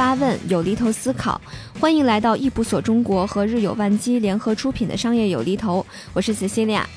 [0.00, 1.38] 发问，有厘头思考，
[1.78, 5.84] 欢迎来到易普所中国和日有万机联合出品的商业有厘头，
[6.14, 6.88] 我是紫西利亚。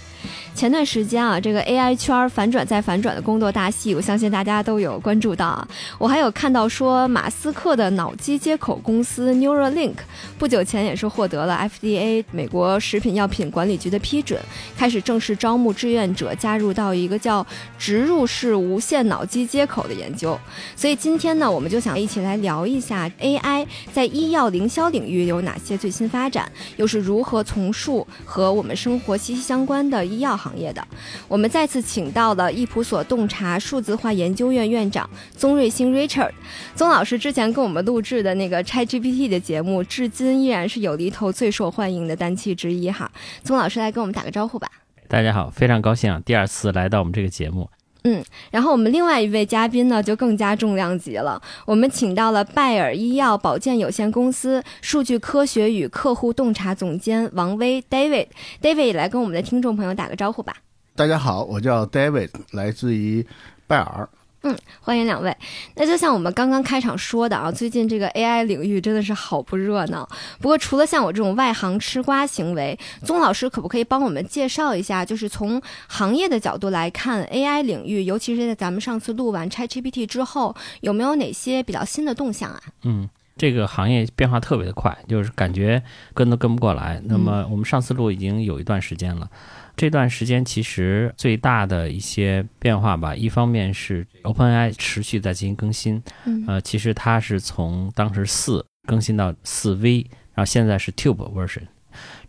[0.64, 5.68] 前段时间啊，这个 AI 圈反转再反转的工作大戏，我相信大家都有关注到啊。
[5.98, 9.96] 我还有看到说，马斯克的脑机接口公司 Neuralink
[10.40, 14.40] 不久前也是获得了 FDA 美国食品药品管理局的批准，
[14.78, 17.46] 开始正式招募志愿者加入到一个叫
[17.78, 20.40] 植入式无线脑机接口的研究。
[20.78, 27.92] 所以今天呢，我们就想一起来聊一下 AI 在医药营销领域有哪些最新发展，又是如何从事
[28.24, 30.38] 和我们生活息息相关的医药。
[30.38, 30.86] 行业的，
[31.28, 36.32] 我们再次请到了易普所洞察数字化研究院院长宗瑞星 Richard，
[36.76, 43.12] 宗老师之前跟我们录制的那个 ChatGPT 的节目，至今依然是有厘头最受欢迎的单期之一哈。
[43.44, 44.70] 宗老师来跟我们打个招呼吧。
[45.08, 47.70] 大家好，非常高兴啊，第二次来到我们这个节目。
[48.04, 51.42] 嗯，然后我们另外一位嘉宾呢，就更加重量级了。
[51.66, 58.28] 我们请到了拜耳医药保健有限公司数据科学与客户洞察总监王威 David。
[58.62, 60.58] David 来跟我们的听众朋友打个招呼吧。
[60.96, 63.26] 大家好，我叫 David，来自于
[63.68, 64.10] 拜耳。
[64.46, 65.34] 嗯，欢迎两位。
[65.76, 70.08] 那就像我们刚刚开场说的啊，最近这个 AI 领域真的是好不热闹。
[70.42, 82.62] 不过除了像我这种外行吃瓜行为，宗老师可不可以帮我们介绍一下，就是从行业的角度来看，AI 领域，尤其是在咱们上次录完 ChatGPT 之后，有没有哪些比较新的动向啊？
[82.84, 85.82] 嗯，这个行业变化特别的快，就是感觉
[86.14, 87.02] 跟都跟不过来。
[87.06, 89.30] 那么我们上次录已经有一段时间了。
[89.76, 96.02] 这段时间其实最大的一些变化吧，一方面是 OpenAI 持续在进行更新，
[96.48, 101.64] 呃，其实它是从当时四更新到四 V，然后现在是 Tube version。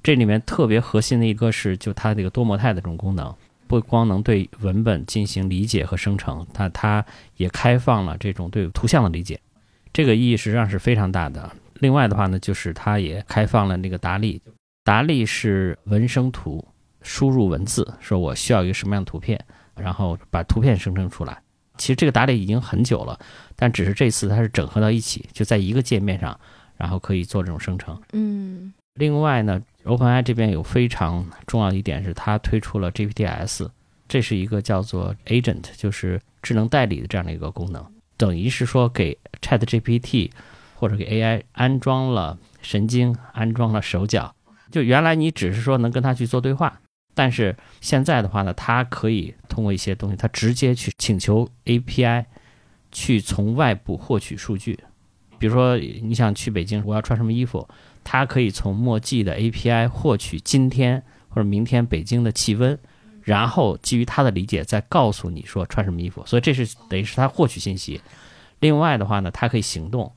[0.03, 3.35] 这里面特别核心的一个是，就它这个多模态的这种功能，
[3.67, 7.05] 不光能对文本进行理解和生成，它它
[7.37, 9.39] 也开放了这种对图像的理解，
[9.93, 11.51] 这个意义实际上是非常大的。
[11.81, 14.41] 另外的话呢，就是它也开放了那个达利，
[14.83, 16.67] 达利是文生图。
[17.05, 19.39] 输入文字，说我需要一个什么样的图片，
[19.77, 21.41] 然后把图片生成出来。
[21.77, 23.17] 其实这个打理已经很久了，
[23.55, 26.39] 但只是这次它是整合到一起，就在一个界面上，
[26.77, 28.01] 然后可以做这种生成。
[28.13, 28.73] 嗯。
[28.95, 33.69] 另外呢，OpenAI 这边有非常重要的一点是，它推出了 GPTs，
[34.07, 37.85] 这是一个叫做 Agent，就是智能代理的这样的一个功能，
[38.17, 40.31] 等于是说给 ChatGPT
[40.77, 44.33] 或者给 AI 安装了神经，安装了手脚。
[44.71, 46.81] 就原来你只是说能跟它去做对话。
[47.15, 52.25] 但是现在的话呢，它可以通过一些东西，它直接去请求 API
[52.91, 54.79] 去从外部获取数据。
[55.39, 57.69] 比如说，你想去北京，我要穿什么衣服，
[58.03, 62.79] 它可以从墨迹的 API 获取今天或者明天北京的气温，
[63.23, 66.25] 然后基于它的理解再告诉你说穿什么衣服。
[66.25, 68.01] 所以这是等于是它获取信息。
[68.61, 70.11] 另外的话呢，它可以行动，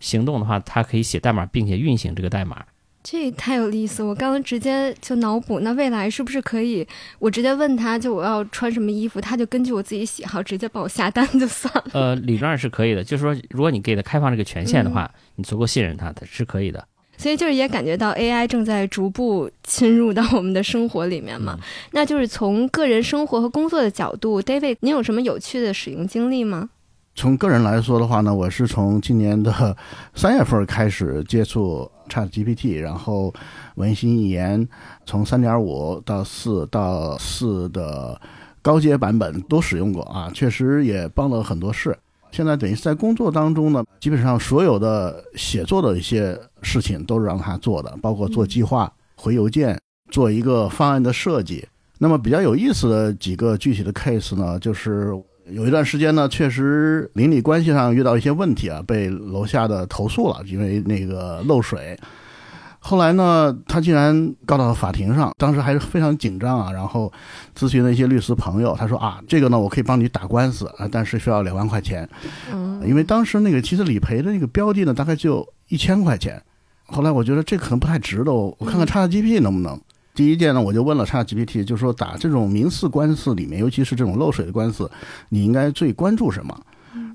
[0.00, 2.64] 行动的话，它可以写代码并且运行这个代码。
[3.02, 4.02] 这太有意思！
[4.02, 6.86] 我刚刚直接就脑补，那未来是不是可以，
[7.18, 11.84] 我直接问他就我要穿什么衣服，他就根据我自己喜好直接帮我下单就算了。
[11.92, 16.86] 呃，理论上是可以的，就是说如果你给他开放这个权限的话，你足够信任他，他是可以的。
[17.18, 21.58] 所以就是也感觉到 AI 正在逐步侵入到我们的生活里面嘛。
[21.92, 26.70] 那就是从个人生活和工作的角度，David，您有什么有趣的使用经历吗？
[27.14, 29.76] 从个人来说的话呢，我是从今年的
[30.14, 33.32] 三月份开始接触 Chat GPT，然后
[33.76, 34.68] 文心一言
[35.06, 38.20] 从三点五到四到四的
[38.60, 41.96] 高阶版本都使用过啊，确实也帮了很多事。
[42.30, 49.80] 现在等于是在工作当中呢，基本上所有的写作的一些事情都是让他做的，包括做计划、回邮件、
[50.10, 51.66] 做一个方案的设计。
[51.98, 55.14] 那么比较有意思的几个具体的 case 呢，就是。
[55.48, 61.98] 有一段时间呢，确实邻里关系上遇到一些问题啊，被楼下的投诉了，因为那个漏水。
[62.84, 66.72] 后来呢，他竟然告到法庭上，当时还是非常紧张啊。
[66.72, 67.12] 然后
[67.56, 72.08] 咨询了一些律师朋友，他说啊，这个呢，我可以帮你打官司啊，但是需要两万块钱。
[72.52, 76.42] 嗯，因为当时那个其实理赔的那个标的呢，大概就一千块钱。
[76.86, 79.80] 后来我觉得这可能不太值得，我我看看叉 G P 能不能。
[80.14, 84.90] 第一件呢，我就问了 ChatGPT，就说打这种民事官司里面，尤其是这种漏水的官司，
[85.30, 86.54] 你应该最关注什么？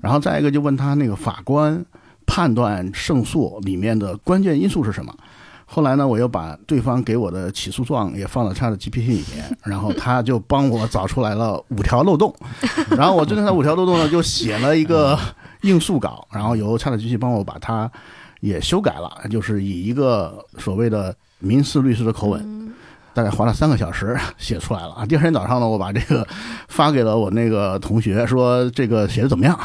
[0.00, 1.84] 然后再一个就问他那个法官
[2.26, 5.14] 判断胜诉里面的关键因素是什么？
[5.64, 12.34] 后来呢，我又把对方给我的起诉状也放到 ChatGPT 里面，然后他就帮我找出来了五条漏洞，
[12.96, 15.16] 然后我针对那五条漏洞呢，就写了一个
[15.60, 17.88] 应诉稿，然后由 ChatGPT 帮我把它
[18.40, 22.72] 也修改了，就是以一个所谓的民事律师的口吻。
[23.18, 25.04] 大概花了三个小时 写出来了啊！
[25.04, 26.24] 第二天早上呢，我把这个
[26.68, 29.58] 发给了我那个同学，说这个写的怎么样？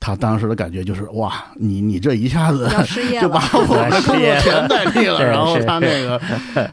[0.00, 2.66] 他当时的感觉就是哇，你你这一下子
[3.20, 6.18] 就把，我的工作全代替了，然后是他那个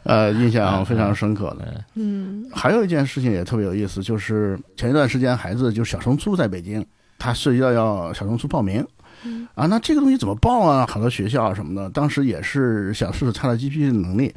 [0.04, 1.84] 呃印象非常深刻的。
[1.96, 6.82] 嗯还有一件事情也特别有意思，就是前一段时间孩子就是小升初在北京，
[7.18, 8.82] 他涉及到要小升初报名。
[9.24, 10.86] 嗯啊，那这个东西怎么报啊？
[10.88, 14.34] 好多学校什么的，当时也是想试试 ChatGPT 的能力。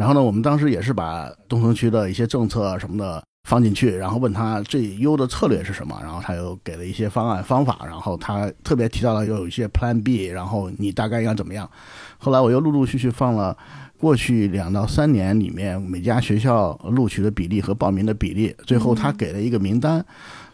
[0.00, 11.70] 然后呢，我们当时也是把东城区的一些政策什么的放进去，然后问他最优的策略是什么，然后他又给了一些方案方法，然后他特别提到了要有一些 Plan B，然后你大概应该怎么样。
[12.16, 13.54] 后来我又陆陆续续放了
[13.98, 20.02] 过去两到三年里面每家学校录取的比例和报名的比例，最后他给了一个名单。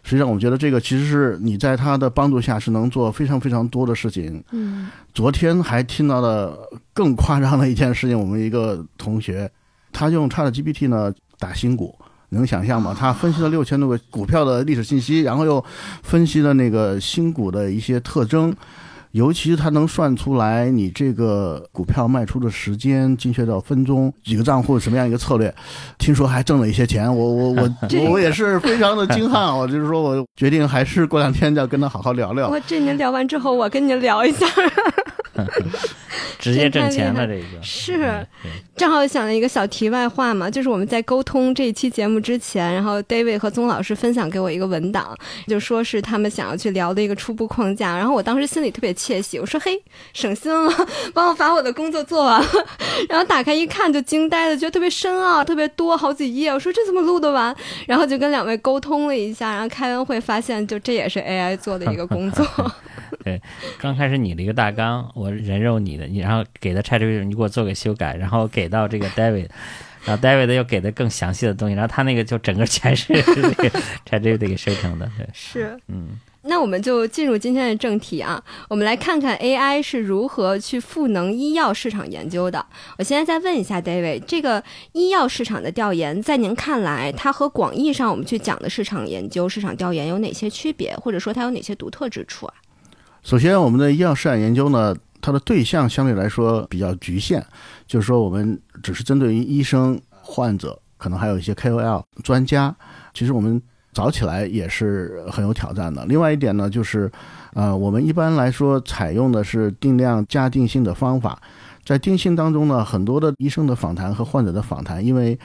[0.07, 4.41] 实际上，我觉得这个其实是你在他的帮助下是能做非常非常多的事情。
[4.51, 6.57] 嗯昨天还听到了
[6.93, 9.51] 更夸张的一件事情，我们一个同学，
[9.91, 11.93] 他用 ChatGPT 呢打新股，
[12.29, 12.95] 能想象吗？
[12.97, 15.61] 他分析了六千多个股票的历史信息，然后又
[16.03, 18.55] 分析了那个新股的一些特征。
[19.11, 25.53] 尤其是他能算出来你这个股票卖出的时间，精确到分钟，几个账户什么样一个策略，
[25.97, 27.13] 听说还挣了一些钱。
[27.13, 27.69] 我我我
[28.11, 32.49] 我也是非常的 惊叹，我就是说我决定还是过两天要跟他好好聊聊。
[32.49, 34.45] 我这您聊完之后，我跟您聊一下。
[36.39, 38.27] 直接挣钱了，这这个 是
[38.75, 45.17] 正好想了一个小题外话嘛，就是我们在沟通这一期节目之前，然后 David 和宗老师分享给我一个文档，
[45.47, 47.97] 就说是他们想要去聊的一个初步框架。
[47.97, 49.81] 然后我当时心里特别窃喜，我说嘿，
[50.13, 50.71] 省心了，
[51.13, 52.47] 帮我把我的工作做完了。
[53.09, 56.51] 然后打开一看就惊呆了，觉得特别深奥，特别多，好几页。
[56.51, 57.55] 我说这怎么录得完？
[57.87, 62.45] 然后就跟两位沟通了一下，然后开完会发现，就这也是 AI 做的一个工作。
[63.23, 63.41] 对
[63.79, 69.49] 刚开始拟了一个大纲，我人肉你的，你然后给的 ChatGPT，你给我做个修改，然后给到这个 David，
[70.05, 73.51] 然后 David 又给的更详细的东西，然后他那个就整个全是这个
[74.09, 75.79] ChatGPT 给生成的，对，是。
[75.87, 76.19] 嗯。
[76.49, 82.65] 那我们就进入今天的正题啊，我们来看看 AI 是如何去赋能医药市场研究的。
[82.97, 84.63] 我现在再问一下 David，这个
[84.93, 92.53] 医药市场的调研，在您看来，它和广义上我们去讲的市场研究、市场调研有哪些区别，或者说它有哪些独特之处啊？
[93.23, 97.43] 首先，我们的医药市场研究呢，它的对象相对来说比较局限，
[97.85, 102.75] 就是说我们只是针对于医生、患者，可能还有一些 KOL 专家。
[103.13, 103.61] 其实我们
[103.93, 106.05] 早起来也是很有挑战的。
[106.05, 107.11] 另外一点呢，就是
[107.53, 111.41] 呃，我们一般来说采用的是定量加定性的方法，
[111.83, 115.37] 在定性当中呢，很多的医生的访谈和患者的访谈，因为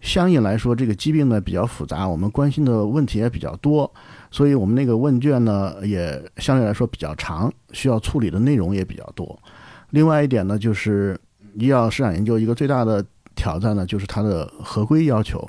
[0.00, 3.92] 相应来说这个疾病呢比较复杂，我们关心的问题也比较多。
[4.36, 9.34] 所以我们那个问卷呢，也相对来说比较长，需要处理的内容也比较多。
[9.92, 11.18] 另外一点呢，就是
[11.54, 13.02] 医药市场研究一个最大的
[13.34, 15.42] 挑战呢，就是它的合规要求。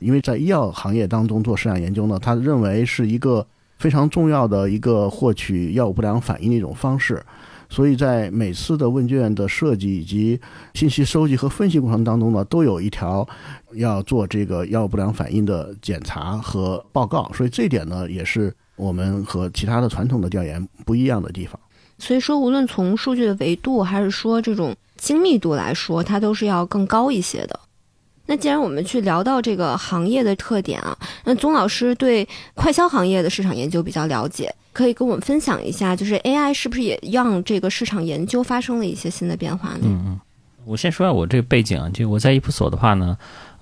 [0.00, 3.46] 因为在医药行业当中做市场研究呢，他认为是一个
[3.78, 7.24] 非常重要的一个获取药物不良反应的一种方式。
[7.70, 10.38] 所以在每次的问卷的设计以及
[10.74, 13.26] 信息收集和分析过程当中呢，都有一条
[13.76, 17.30] 要做这个药物不良反应的检查和报告。
[17.34, 21.58] 所以这一点呢，也是我们和其他的传统的调研不一样的地方。
[21.98, 27.58] 所以说，无论从数据的维度，还是说这种精密度来说，它都是要更高一些的。
[28.26, 39.82] 那既然我们去聊到这个行业的特点啊，那宗老师对快消行业的市场研究比较了解，可以跟我们分享一下，就是 AI 是不是也让这个市场研究发生了一些新的变化呢？
[39.84, 40.20] 嗯嗯，
[40.64, 43.16] 我先说下我这个背景啊，就我在伊普所的话呢，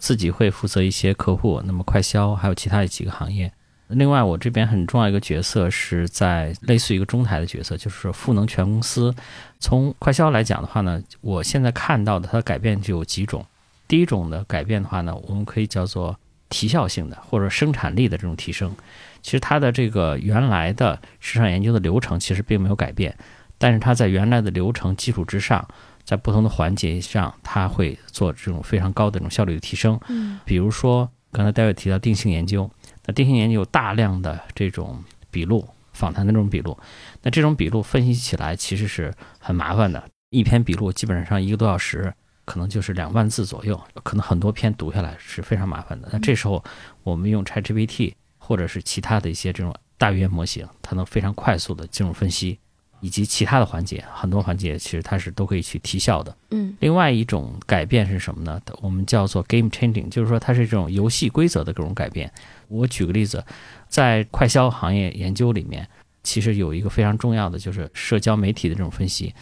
[0.05, 3.51] 自己会负责一些客户，那么快消还有其他的几个行业。
[3.89, 9.15] 另外，我这边很重要一个角色是在类似于一个中台的角色，就是赋能全公司。
[9.61, 13.47] 从快消来讲的话呢，我现在看到的它的改变就有几种。
[13.89, 16.15] 第一种的改变的话呢，我们可以叫做
[16.51, 18.77] 提效性的或者生产力的这种提升。
[19.23, 23.17] 其实它的这个原来的市场研究的流程其实并没有改变，
[23.57, 25.67] 但是它在原来的流程基础之上，
[26.05, 29.99] 在不同的环节上，它会做这种非常高的这种效率的提升。
[30.09, 32.71] 嗯比如说刚才戴维提到定性研究，
[33.07, 36.79] 那定性研究有大量的这种笔录、访谈的这种笔录，
[37.23, 42.13] 那这种笔录分析起来其实是很麻烦的，一篇笔录基本上一个多小时。
[42.47, 46.11] 可能就是两万字左右，可能很多篇读下来是非常麻烦的。
[46.13, 46.63] 那这时候
[47.03, 52.59] 我们用 ChatGPT 或者是其他的一些这种大语言模型，它能非常快速的进入分析，
[53.05, 56.35] 以及其他的环节，很多环节其实它是都可以去提效的。
[56.53, 58.59] 嗯另外一种改变是什么呢？
[58.81, 62.33] 我们叫做 game changing，就是说它是这种游戏规则的各种改变。
[62.69, 63.45] 我举个例子，
[63.91, 65.87] 在快消行业研究里面，
[66.23, 69.35] 其实有一个非常重要的就是社交媒体的这种分析。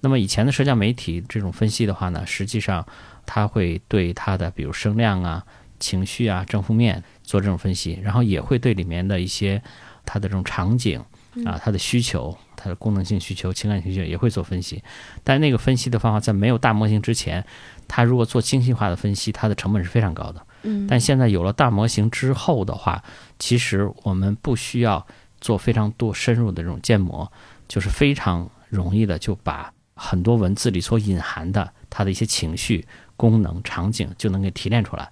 [0.00, 2.86] 那么以前的社交媒体这种分析的话呢，实际上
[3.24, 5.42] 它会对它的比如声量啊、
[5.80, 9.62] 情绪啊、正负面做这种分析，然后也会对里面的一些
[10.04, 11.00] 它的这种场景，
[11.46, 14.82] 啊，它的需求、它的功能性需求、情感需求也会做分析。
[15.22, 17.44] 但那个分析的方法在没有大模型之前，
[17.86, 20.46] 它如果做精细化的分析，它的成本是非常高的。
[20.62, 23.02] 嗯，但现在有了大模型之后的话，
[23.38, 25.06] 其实我们不需要
[25.40, 27.30] 做非常多深入的这种建模，
[27.68, 32.84] 就是非常容易的就把很多文字里所隐含的它的一些情绪、
[33.16, 35.08] 功能、场景就能给提炼出来。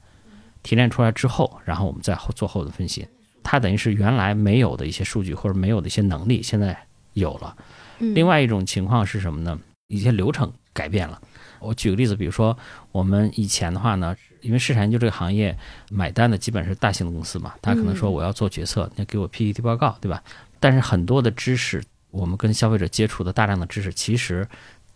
[0.63, 3.07] 提炼出来之后，然后我们再后做后的分析。
[3.43, 6.75] 它等于是原来没有的一些数据或者没有的一些能力，现在
[7.14, 7.56] 有了。
[8.00, 9.59] 嗯另外一种情况是什么呢？
[9.88, 11.21] 一些流程改变了。
[11.61, 12.56] 我举个例子，比如说
[12.92, 15.56] 我们以前的话呢，因为市场研究这个行业
[15.90, 20.23] 买单的基本是大型的公司嘛，他可能说我要做决策，你要给我 PPT 报告，对吧？
[20.61, 24.47] 但是很多的知识，我们跟消费者接触的大量的知识，其实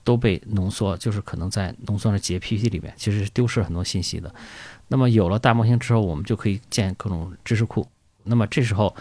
[0.05, 4.35] 都被浓缩，就是可能在浓缩的几页 PPT 里面，其实是丢失很多信息的。
[4.89, 7.87] 那么有了大模型之后，我们就可以建各种知识库。
[8.25, 8.95] 那么这时候，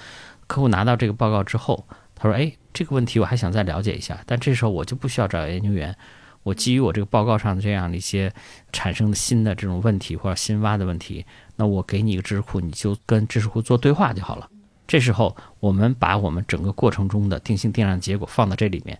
[0.45, 1.85] 客户拿到这个报告之后，
[2.17, 5.95] 他说：“哎，这个问题我还想再了解一下。”但这时候我就不需要找研究员，
[6.43, 8.33] 我基于我这个报告上的这样的一些
[8.71, 14.49] 产生的新的这种问题或者新挖的问题，那我给你一个知识库，你就跟知识库做对话就好了。
[14.87, 18.97] 这时候我们把我们整个过程中的定性定量结果放到这里面，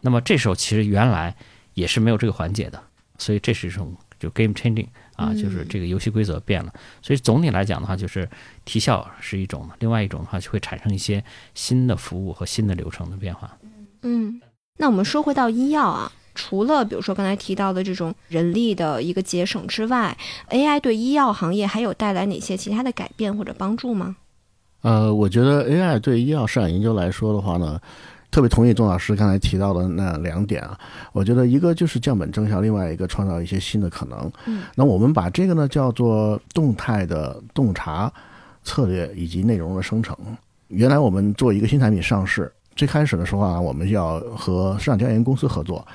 [0.00, 1.36] 那么这时候其实原来
[1.74, 2.82] 也是没有这个环节的，
[3.18, 6.72] 所以这是一种就 game changing 啊，嗯就是这个游戏规则变了。
[7.02, 8.28] 所以总体来讲的话，就是
[8.64, 13.56] 提效是一种，另外一种的话就会产生一些新的服务和新的流程的变化。
[14.02, 14.40] 嗯，
[14.78, 20.16] 那我们说回到医药啊，除了比如说刚才提到的这种人力的一个节省之外
[20.50, 24.16] ，AI 对医药行业还有带来哪些其他的改变或者帮助吗？
[24.82, 27.80] 呃，我觉得 AI 对医药市场研究来说的话呢，
[28.30, 30.78] 特别同意钟老师刚才提到的那两点啊。
[31.12, 34.30] 我觉得一个就是降本增效，另外一个创造一些新的可能。
[34.46, 38.12] 嗯，那我们把这个呢叫做动态的洞察
[38.62, 40.16] 策略以及内容的生成。
[40.68, 45.86] 原来我们做一个新产品上市，最开始的时候啊，我们要和市场调研公司合作，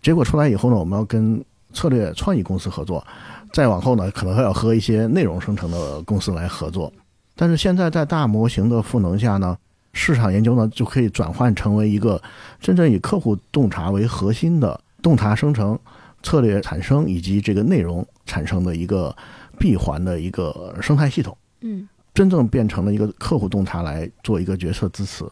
[0.00, 3.04] 结果出来以后呢，我们要跟策略创意公司合作，
[3.52, 6.92] 再往后呢，可能还要和一些内容生成的公司来合作。
[7.34, 9.58] 但是现在在大模型的赋能下呢，
[9.94, 12.20] 市场研究呢就可以转换成为一个
[12.60, 15.78] 真正以客户洞察为核心的洞察生成、
[16.22, 19.16] 策略产生以及这个内容产生的一个
[19.58, 21.34] 闭环的一个生态系统。
[21.62, 25.24] 嗯真正变成了一个客户洞察来做一个决策支持。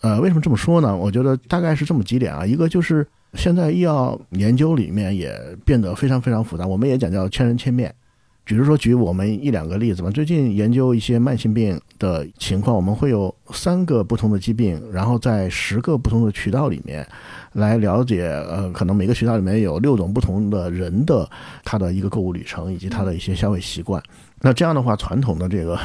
[0.00, 0.96] 呃，为什么这么说呢？
[0.96, 7.94] 我觉得大概是这么几点啊，一个就是现在医药研究里面也变得非常非常复杂，我们也讲叫千人千面。
[8.44, 10.10] 比如说，举我们一两个例子吧。
[10.10, 17.06] 最近研究一些慢性病的情况，我们会有三个不同的疾病，然后在十个不同的渠道里面
[17.52, 21.28] 来了解，呃，可能每个渠道里面有六种不同的人的
[21.64, 24.02] 他的一个购物旅程以及他的一些消费习惯。
[24.40, 25.78] 那这样的话，传统的这个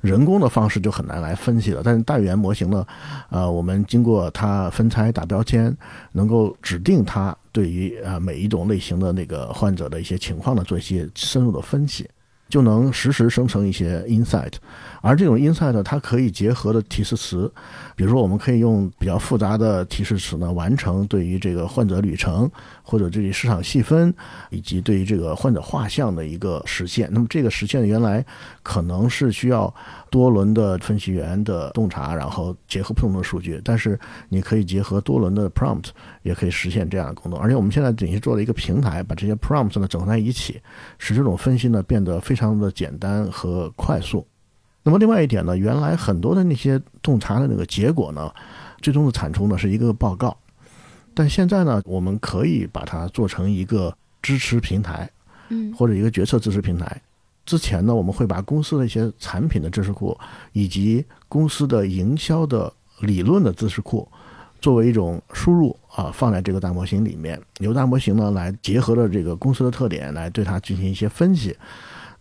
[0.00, 1.82] 人工的方式就很难来分析了。
[1.84, 2.86] 但是大语言模型呢，
[3.28, 5.76] 呃，我们经过它分拆打标签，
[6.12, 12.04] 能够指定它对于啊每一种类型的那个患者的一些情况呢做一些深入的分析，
[12.48, 14.54] 就能实时生成一些 insight。
[15.04, 17.52] 而这种 insight 它可以结合的提示词，
[17.94, 22.50] 比如说我们可以用比较复杂的提示词呢，完成对于这个患者旅程
[22.82, 24.12] 或者对于市场细分
[24.48, 27.08] 以及对于这个患者画像的一个实现。
[27.12, 28.24] 那么这个实现原来
[28.62, 29.72] 可能是需要
[30.10, 35.88] 多轮的分析员的洞察，然后结合不同的数据，但是你可以结合多轮的 prompt，
[36.22, 37.38] 也可以实现这样的功能。
[37.38, 40.58] 而且我们现在等于做了一个平台，把这些 prompt 呢整合在一起，
[40.98, 44.26] 使这种分析呢变得非常的简单和快速。
[44.84, 48.32] 那么另外一点呢，原来很多的那些洞察的那个结果呢，
[48.82, 50.36] 最终的产出呢是一个报告，
[51.14, 55.10] 但现在呢，我们可以把它做成一个支持平台，
[55.48, 57.00] 嗯或者一个决策支持平台。
[57.46, 60.16] 之前呢，我们会把公司的一些产品的知识库，
[60.52, 64.06] 以及公司的营销的理论的知识库，
[64.60, 71.56] 作为一种输入啊，放在这个大模型里面，由大模型呢来结合了这个公司的特点，来对它进行一些分析。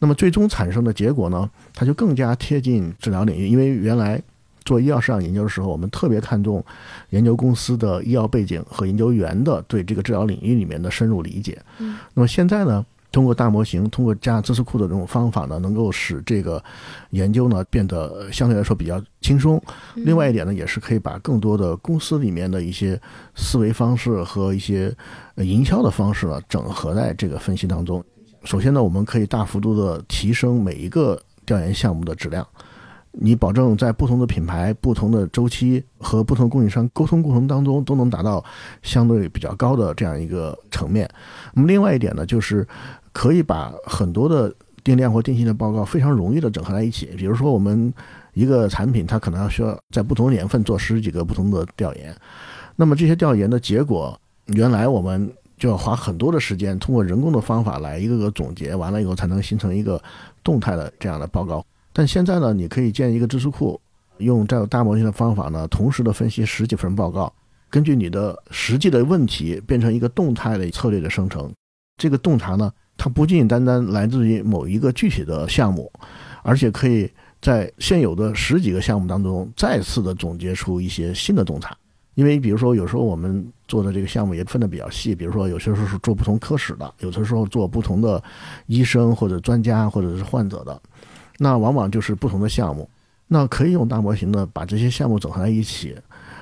[0.03, 4.21] 那么最终产生的结果呢，它就更加贴近治疗领域，因为原来
[4.65, 6.61] 做医药市场研究的时候，我们特别看重
[7.11, 11.57] 研究公司的医药背景和研究员的对这个治疗领域里面的深入理解。
[11.79, 16.61] 嗯，那么现在呢，通过大模型，通过加知识库的这种方法呢，能够使这个
[17.11, 19.55] 研究呢变得呃相对来说比较轻松。
[19.95, 22.99] 嗯另外一点呢，也是可以把更多的公司里面的一些
[23.35, 24.93] 思维方式和一些
[25.35, 28.03] 呃营销的方式呢，整合在这个分析当中。
[28.43, 32.45] 首先呢，我们可以大幅度的提升每一个调研项目的质量。
[33.15, 38.43] 你保证在不同的品牌、不同的周期和不同供应商沟通过程当中，都能达到
[38.81, 41.07] 相对比较高的这样一个层面。
[41.53, 42.67] 那么另外一点呢，就是
[43.11, 44.51] 可以把很多的
[44.83, 47.05] 定量或定性的报告非常容易的整合在一起。
[47.15, 47.93] 比如说，我们
[48.33, 52.13] 一个产品它可能要需要在不同年份做十几个不同的调研，
[52.75, 60.01] 那么这些调研的结果，原来我们就要花很多的时间，通过人工的方法来一个个总结，完了以后才能形成一个
[60.43, 61.65] 动态的这样的报告。
[61.93, 63.79] 但现在呢，你可以建一个知识库，
[64.17, 67.31] 用这大模型的方法呢，同时的分析十几份报告，
[67.69, 71.51] 根据你的实际的问题，变成一个动态的策略的生成。
[71.97, 75.91] 这个洞察呢，它不仅仅单单来自于某一个具体的项目，
[76.41, 81.77] 而且可以在现有的十几个项目当中，再次的总结出一些新的洞察。
[82.15, 88.21] 因为比如说，有时候我们做的这个项目也分的比较细，比如说有些时候是做不同科室的，有的时候做不同的
[88.67, 90.81] 医生或者专家或者是患者的，
[91.37, 92.89] 那往往就是不同的项目。
[93.27, 95.95] 那可以用大模型呢，把这些项目整合在一起，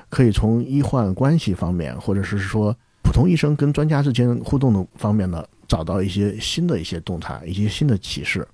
[0.10, 2.76] 可以从医患关系方面，或者是说。
[3.04, 8.48] 普通医生跟专家之间互动的方面呢，找到一些新的一些动态，一些新的启示，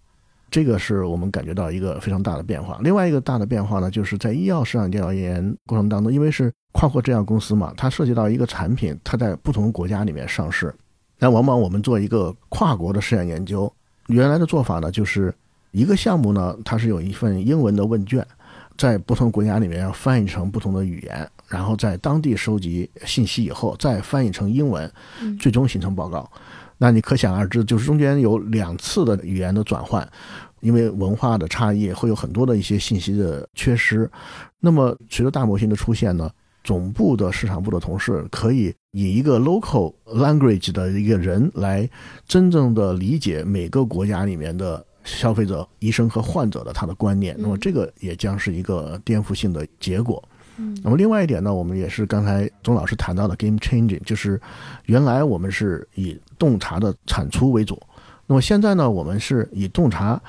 [0.50, 2.80] 这个是我们感觉到一个非常大的变化。
[2.82, 10.74] 另外一个大的变化呢，就是在医药市场调研过程当中，因为是跨国制药公司嘛，它涉及到一个产品，它在不同国家里面上市，
[11.20, 13.72] 那往往我们做一个跨国的试验研究，
[14.08, 15.34] 原来的做法呢，就是
[15.72, 18.26] 一个项目呢，它是有一份英文的问卷。
[18.78, 24.88] 在不同国家里面要翻译成不同的语言，然后在当地收集信息以后，再翻译成英文，
[25.40, 26.32] 最终形成报告。
[26.78, 30.08] 那你可想而知，就是中间有两次的语言的转换，
[30.62, 34.10] 因为文化的差异，会有很多的一些信息的缺失。
[34.60, 36.30] 那么随着大模型的出现呢，
[36.64, 41.90] 总部的市场部的同事可以以一个 local language 的一个人来
[42.28, 44.86] 真正的理解每个国家里面的。
[45.08, 50.22] 消费者、医生和患者的他的观念，那么这个也将是一个颠覆性的结果。
[50.58, 54.40] 嗯，那么另外一点呢，我们也是刚才钟老师谈到的 game changing，就是
[54.86, 57.82] 原来我们是以洞察的产出为主，
[58.26, 60.22] 那么现在呢，我们是以洞察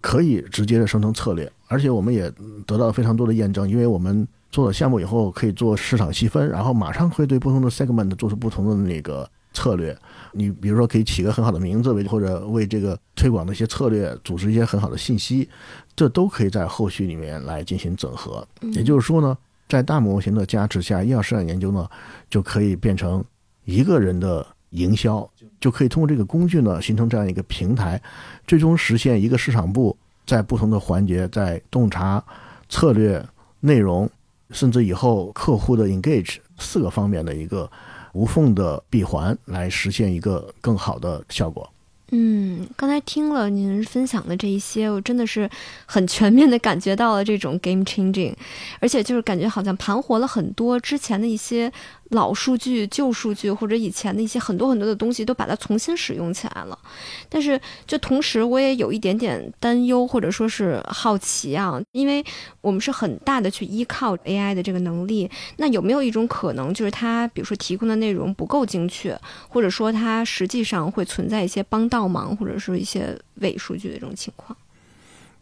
[0.00, 2.30] 可以直接的生成策略，而且我们也
[2.66, 9.28] 得到了非常多的验证，因为我们做了项目以后可以做市场细分，然后马上会对不同的 segment 做出不同的那个。
[9.52, 9.96] 策略，
[10.32, 15.48] 你比如说可以起个很好的名字，为或者为这个推广的一些策略组织一些很好的信息，
[15.96, 18.46] 这都可以在后续里面来进行整合。
[18.74, 19.34] 也就是说呢，
[19.68, 21.88] 在大模型的加持下，医药市场研究呢
[22.28, 23.24] 就可以变成
[23.64, 25.28] 一个人的营销，
[25.60, 28.00] 就可以通过这个工具呢形成这样一个平台，
[28.46, 32.22] 最终实现一个市场部在不同的环节，在洞察、
[32.68, 33.24] 策略、
[33.60, 34.08] 内容，
[34.50, 37.70] 甚至以后客户的 engage 四个方面的一个。
[38.12, 41.70] 无缝的闭环来实现一个更好的效果。
[42.12, 45.50] 嗯，刚才听了您分享的这一些，我真的是
[45.86, 48.34] 很全面的感觉到了这种 game changing，
[48.80, 51.72] 而且就是感觉好像盘活了很多之前的一些。
[52.10, 56.78] 老数据、旧数据或者以前的一些很多很多的东西，都把它重新使用起来了。
[57.28, 62.24] 但是，就同时我也有一点点担忧，或者说是好奇啊，因为
[62.60, 65.28] 我们是很大的去依靠 AI 的这个能力。
[65.56, 74.56] 那有没有一种可能，就是它比如说提供的内容不够精确，或者说它实际上会存在一些帮倒忙，或者是一些伪数据的这种情况？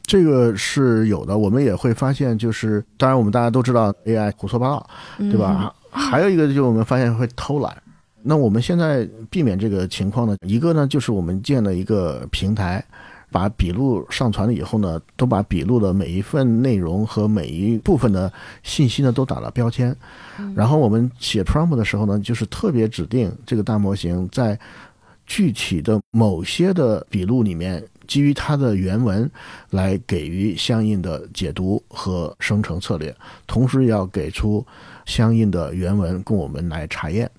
[0.06, 5.74] 这个是有的，我们也会发现，就是当然我们大家都知道 AI 胡说八道，对吧？
[5.94, 7.72] 还有一个就是我们发现会偷懒，
[8.20, 10.36] 那我们现在避免这个情况呢？
[10.44, 12.84] 一个呢就是我们建了一个平台，
[13.30, 18.30] 把笔录上传了以后呢，都把笔录的每一份内容和每一部分的
[18.64, 19.96] 信息呢都打了标签，
[20.56, 24.58] 然后我们写 prompt 的时候呢，就是特别指定这个大模型在
[25.26, 29.30] 具体的某些的笔录里面，基于它的原文
[29.70, 33.14] 来给予相应的解读和生成策略，
[33.46, 34.66] 同时要给出。
[35.06, 37.30] 相应的原文供我们来查验，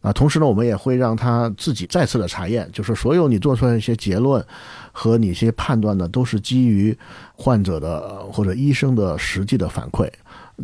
[0.00, 4.44] 啊，同时呢，我们也会让他自己再次的查验，就是所有你做出来一些结论
[4.92, 6.96] 和你一些判断呢，都是基于
[7.34, 10.08] 患者的或者医生的实际的反馈，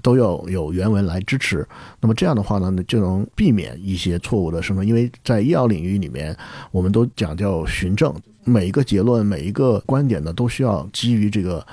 [0.02, 1.66] 都要有原文来支持。
[2.00, 6.36] 那么这样的话呢，就能避免一些错误的生成，因为在医药领域里面，
[6.70, 11.66] 我们都讲叫循证，每一个结论、每一个观点呢，都需要基于这个。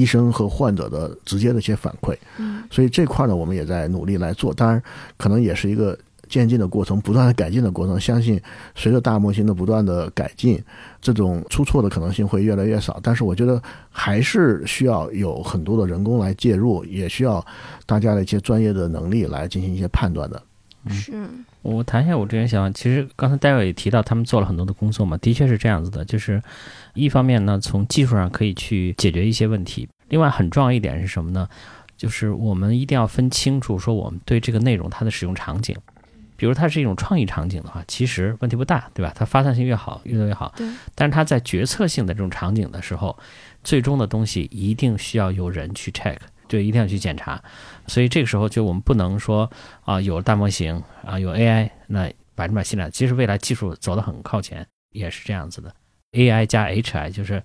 [0.00, 4.54] 医生和患者的直接的一些反馈，嗯，所以这块呢，我们也在努力来做。
[4.54, 4.82] 当然，
[5.18, 8.00] 可能也是一个渐进的过程，不断的改进的过程。
[8.00, 8.40] 相信
[8.74, 10.58] 随着大模型的不断的改进，
[11.02, 12.98] 这种出错的可能性会越来越少。
[13.02, 17.44] 但是，我觉得还是需要有很多的人工来介入，也需要
[17.84, 20.42] 大家的一些专业的能力来进行一些判断的。
[20.88, 21.12] 是
[21.62, 22.72] 我谈一下我这边想法。
[22.72, 26.04] 其实刚才戴维也提到，他们做了很多的工作嘛，的确是这样子的。
[26.04, 26.42] 就是
[26.94, 31.48] 一方面呢，从技术上可以去解决一些问题；另外很重要一点是什么呢？
[31.96, 35.76] 就是我们一定要分清楚，说我们对这个内容它的使用场景。
[36.36, 39.12] 比如它是一种创意场景的话，其实问题不大，对吧？
[39.14, 40.50] 它发散性越好，越多越好。
[40.56, 40.66] 对。
[40.94, 43.14] 但是它在决策性的这种场景的时候，
[43.62, 46.16] 最终的东西一定需要有人去 check。
[46.50, 47.40] 对，一定要去检查。
[47.86, 49.48] 所以这个时候就我们不能说
[49.84, 52.90] 啊，有大模型啊，有 AI，那百分百信赖。
[52.90, 55.72] 其实未来技术走得很靠前，也是这样子的。
[56.12, 57.40] AI 加 HI 就是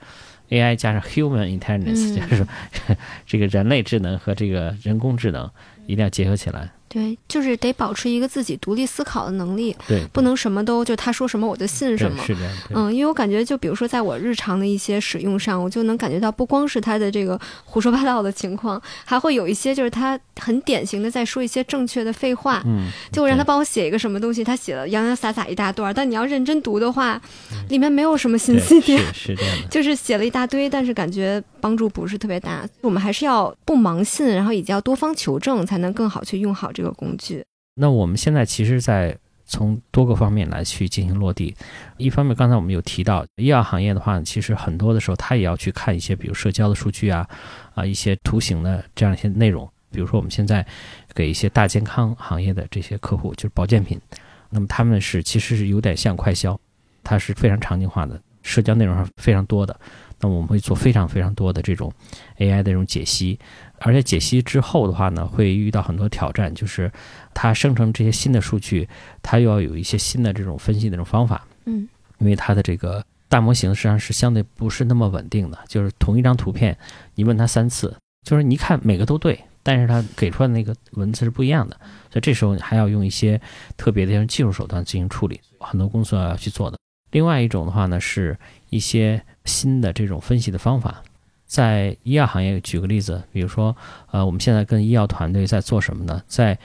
[0.50, 2.48] AI 加上 Human Intelligence，就是
[3.28, 5.48] 这个人类智能和这个人工智能
[5.86, 6.72] 一定要结合起来。
[6.96, 27.22] 对，就是得保持一个自己独立思考的能力，对，不能什么都就他说什么我就信什么，是的，嗯，因为我感觉就比如说在我日常的一些使用上，我就能感觉到不光是他的这个胡说八道的情况，还会有一些就是他很典型的在说一些正确的废话，嗯，就我让他帮我写一个什么东西，他写了洋洋洒洒一大段，但你要认真读的话，
[27.68, 37.44] 里面没有什么信息点，是这样的， 就是写了一大堆，但是感觉帮助不是特别大，我们还是要不盲信，然后以及要多方求证，才能更好去用好这个工具。
[37.76, 41.56] 那我们现在其实，在从多个方面来去进行落地。
[41.98, 47.28] 一方面，刚才我们有提到医药行业的话，其实很多的时候，它也要去看一些，比如社交的数据啊，
[47.74, 49.70] 啊，一些图形的这样一些内容。
[49.92, 50.66] 比如说，我们现在
[51.14, 54.00] 给一些大健康行业的这些客户，就是保健品，
[54.50, 56.60] 那么他们是其实是有点像快销，
[57.04, 59.80] 它是非常场景化的，社交内容上非常多的。
[60.26, 61.94] 那我们会做非常非常多的这种
[62.40, 63.40] AI 的这种解析。
[63.78, 66.92] 而且解析之后的话呢，会遇到很多挑战，就是
[67.34, 68.88] 它生成这些新的数据，
[69.22, 71.46] 它又要有一些新的这种分析的这种方法。
[71.66, 76.76] 嗯，因为它的这个大模型实际上是相对不是那么稳定的，就是同一张图片，
[77.14, 81.76] 你问它三次，就是你看每个都对，但是它给出来的那个文字是不一样的，
[82.10, 83.40] 所以这时候你还要用一些
[83.76, 86.78] 特别的技术手段进行处理，很多工作要去做的。
[87.12, 88.38] 另外一种的话呢，是
[88.70, 91.02] 一些新的这种分析的方法。
[91.46, 93.74] 在医药行业，举个例子，比如说，
[94.12, 96.22] 呃，我们现在跟医药团队在做什么呢？
[96.28, 96.58] 在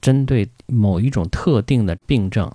[0.00, 2.50] 针对某一种特定的病症，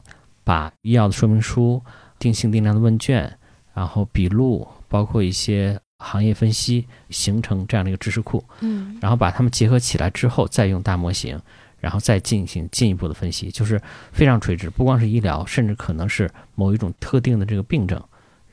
[0.46, 1.82] 把医药的说明书、
[2.18, 3.32] 定性定量的问卷，
[3.74, 8.42] 然后笔录，包括一些行业分析，形成这样的一个知识库。
[8.62, 11.40] 嗯，然后把它们结合起来之后，再用大模型，
[11.78, 13.80] 然后再进行进一步的分析，就是
[14.14, 18.02] 非常垂直，不光是医疗，甚至可能是某一种特定的这个病症。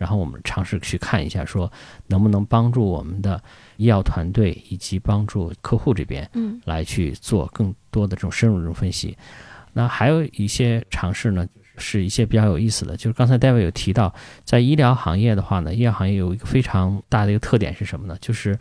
[0.03, 1.71] 然后我们尝试去看一下，说
[2.09, 3.41] 能不能帮助我们的
[3.77, 9.17] 医药团队以及帮助客户这边，嗯，来去做更多的这种深入这种分析。
[9.73, 11.47] 那还有一些尝试呢，
[11.79, 14.13] 是一些比较有意思的，就是刚才 David 有提到，
[14.45, 18.19] 在医疗行业的话呢，医药行业有一个非常大的一个特点是什么呢？
[18.21, 18.59] 就是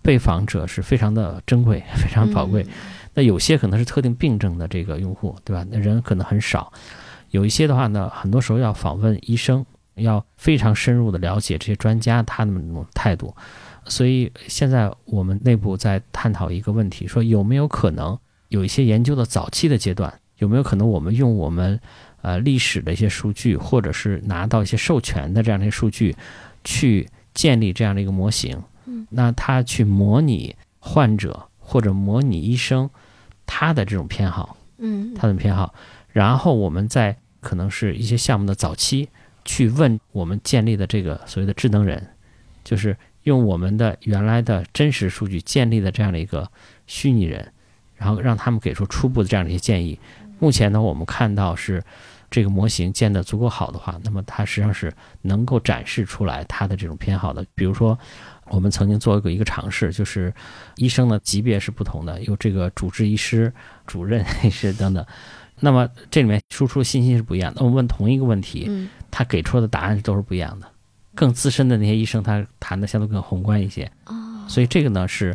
[0.00, 2.64] 被访者是非常的珍贵、非常宝贵。
[3.14, 5.66] 那有些可能是特定病症的这个用户，对吧？
[5.68, 6.72] 那人可能很少。
[7.30, 9.66] 有一些的话呢，很多时候要访问医生。
[9.96, 13.34] 要非常深入的了解这些专家他们那种态度，
[13.84, 21.80] 所以现在我们内部在探讨一个问题，说有没有可能有一些研究的早期的阶段，有没有可能我们用我们
[22.22, 26.16] 呃历史的一些数据，或者是拿到一些授权的这样的一些数据，
[26.64, 32.90] 去建立这样的一个模型，嗯，那他去模拟患者或者模拟医生
[33.46, 35.72] 他的这种偏好，嗯，他的偏好，
[36.08, 39.08] 然后我们在可能是一些项目的早期。
[39.44, 42.06] 去问我们建立的这个所谓的智能人，
[42.64, 46.50] 就是用我们的原来的真实数据建立的这样的一个
[46.86, 47.52] 虚拟人，
[47.96, 49.98] 然后让他们给出初步的这样的一些建议。
[50.38, 51.82] 目前呢，我们看到是
[52.30, 57.44] 这个模型建的足够好的话，那么它实际上是能够展示出来它的这种偏好的。
[57.54, 57.96] 比如说，
[58.46, 60.34] 我们曾经做过一个尝试，就是
[60.76, 63.52] 医生的级别是不同的，有这个主治医师、
[63.86, 65.06] 主任 医师等等。
[65.60, 67.60] 那么这里面输出信息是不一样的。
[67.60, 68.68] 我们问同一个问题，
[69.14, 70.66] 他给出的答案都是不一样的。
[71.14, 73.88] 更资深的那些医生，他谈的相对更宏观一些。
[74.48, 75.34] 所以这个呢是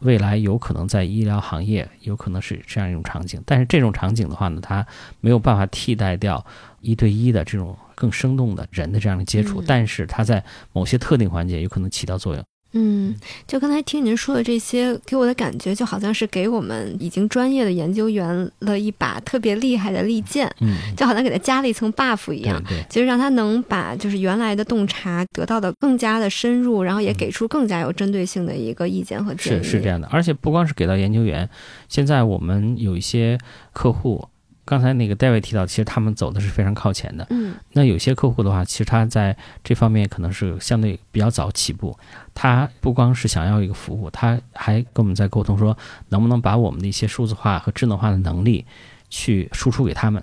[0.00, 3.40] 未来有可能在医疗行业有可能是这样一种场景。
[3.44, 4.84] 但是这种场景的话呢，它
[5.20, 6.44] 没有办法替代掉
[6.80, 9.62] 一对一的这种更生动的人的这样的接触。
[9.66, 12.42] 但是它在某些特定环节有可能起到作用。
[12.72, 13.14] 嗯，
[13.46, 29.62] 就刚才听您说的这些，给我的感觉就好像是给我们已经专业的研究员了一把特别厉害的利剑，嗯，就好像给他加了一层 buff 一样，对，其实让他能把就是原来的洞察得到的更加的深入，然后也给出更加有针对性的一个意见和建议。
[29.62, 31.48] 是是这样的，而且不光是给到研究员，
[31.88, 33.38] 现在我们有一些
[33.72, 34.28] 客户。
[34.68, 37.26] 刚才那个 David 提到，其实他们走的是非常靠前的。
[37.30, 41.98] 嗯，那有些客户的话，其实他在这方面可能是相对比较早起步。
[42.34, 45.74] 他不光是想要一个服务，他还跟我们在沟通说，
[46.10, 48.66] 能不能把我们的一些数字化和智能化的能力
[49.08, 50.22] 去输出给他们，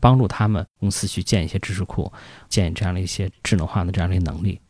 [0.00, 2.12] 帮助他们公司去建一些知识库，
[2.48, 4.60] 建这样的一些智能化的这样的能力。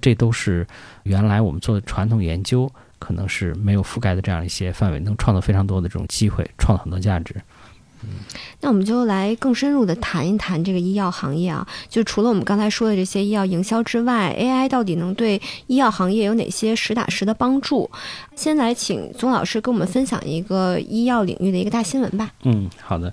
[0.00, 0.66] 这都是
[1.04, 7.40] 原来我们做传统研究可能是没有覆盖的这样一些范围，能创造非常多的这种机会，创造很多价值。
[8.60, 17.90] 那我们就来更深入的谈一谈这个医药行业啊，就除了我们刚才说的这些医药营销之外，AI 到底能对医药行业有哪些实打实的帮助？
[18.34, 22.30] 先来请宗老师跟我们分享一个医药领域的一个大新闻吧。
[22.44, 23.12] 嗯，好的，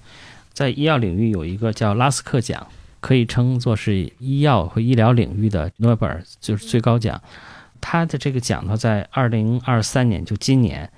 [0.53, 2.67] 在医药领域有一个叫拉斯克奖，
[3.01, 7.21] 可以称作是医药和医疗领域的诺贝尔就是最高奖。
[7.81, 10.89] 他的这个奖呢，在二零二三年，就今年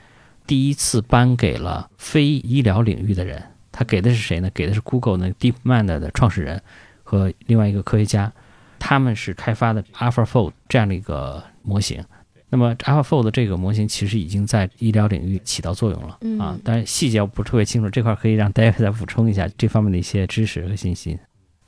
[0.46, 3.42] 第一次颁给了非医疗领域的人。
[3.74, 4.50] 他给的是谁呢？
[4.54, 6.62] 给的是 Google 那 DeepMind 的创始人
[7.04, 8.32] 和另外一个科学家，
[8.80, 12.02] 他们是开发的 AlphaFold 这样的一个模型。
[12.50, 21.18] 那么 AlphaFold 这个模型其实已经在医疗领域起到作用了嗯啊，但是细节我不是特别清楚，这块可以让 David 再补充一下这方面的一些知识和信息。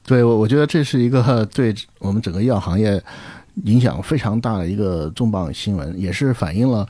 [0.05, 3.01] 对，我我觉得这是一个 对我们整个医药行业
[3.63, 6.87] 影响非常大的一个重磅新闻，也是反映了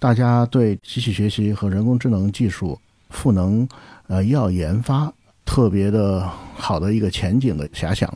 [0.00, 2.76] 大家对机器学习和人工智能技术
[3.10, 3.68] 赋能
[4.08, 5.12] 呃医药研发
[5.44, 8.12] 特别的好的一个前景的遐想。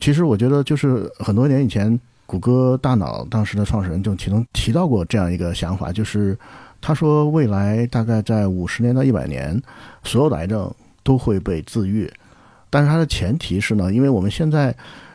[0.00, 6.36] 其实我觉得就是很多年以前，谷歌大脑当时的创始人就其中提到过这样一个想法，就是
[6.80, 9.60] 他说未来大概在五十年到一百年，
[10.02, 10.72] 所有的癌症
[11.04, 12.12] 都会被治愈。
[12.68, 14.74] 但是它的前提是呢，因为我们现在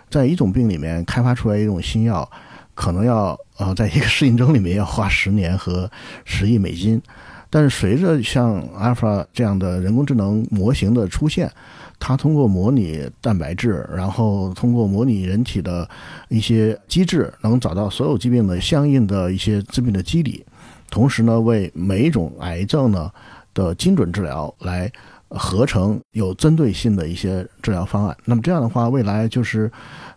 [0.10, 2.30] 在一种病里面开发出来一种新药，
[2.76, 5.90] 可能要呃在一个适应症里面要花十年和
[6.24, 7.02] 十亿美金。
[7.50, 11.52] 但是随着像 Alpha 这样的人工智能模型的出现，
[12.00, 15.88] 它通过模拟蛋白质，然后通过模拟人体的
[16.30, 20.46] 一些机制，能找到所有疾病的相应的一些致病的机理，
[20.90, 23.12] 同时呢，为每一种癌症呢
[23.54, 24.92] 的精准治疗来
[25.30, 28.16] 合成有针对性的一些治疗方案。
[28.26, 29.72] 那么这样的话，未来就是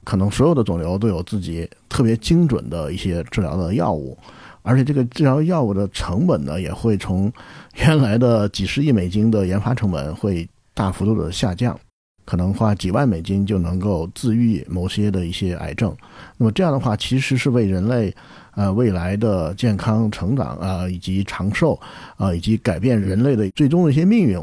[0.04, 4.16] 可能所有的肿瘤都有自己特别精准的一些治疗的药物，
[4.62, 7.32] 而且这个治疗药物的成本呢，也会从
[7.76, 11.78] 原来的几十亿美金的研发成本会大幅度的下降。
[12.26, 15.92] 可能花几万美金就能够治愈某些的一些癌症，
[16.36, 18.14] 那么这样的话，其实是为人类
[18.54, 21.76] 呃未来的健康成长啊、以及长寿
[22.16, 24.40] 啊、以及改变人类的最终的一些命运，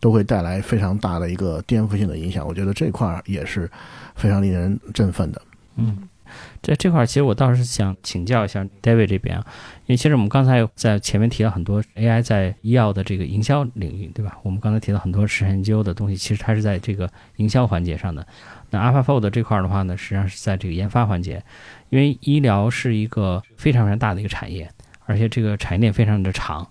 [0.00, 2.46] 都会带来非常大的一个颠覆性的影响。
[2.46, 3.70] 我觉得这块儿也是
[4.14, 5.42] 非常令人振奋的。
[5.76, 6.08] 嗯，
[6.62, 9.46] 在这块儿，其实我倒是想请教一下 David 这边啊，
[9.86, 14.38] 因为其实我们刚才在前面提到很多 AI 在医药的这个营销领域，对吧？
[14.42, 18.26] 我们刚才提到很多实验研究的东西，其实它是在这个营销环节上的。
[18.70, 21.42] 那 AlphaFold 这块儿的话呢，实际上是在这个研发环节，
[21.90, 24.68] 因为医疗是一个非常非常大的一个产业，
[25.04, 26.68] 而且这个产业链非常的长。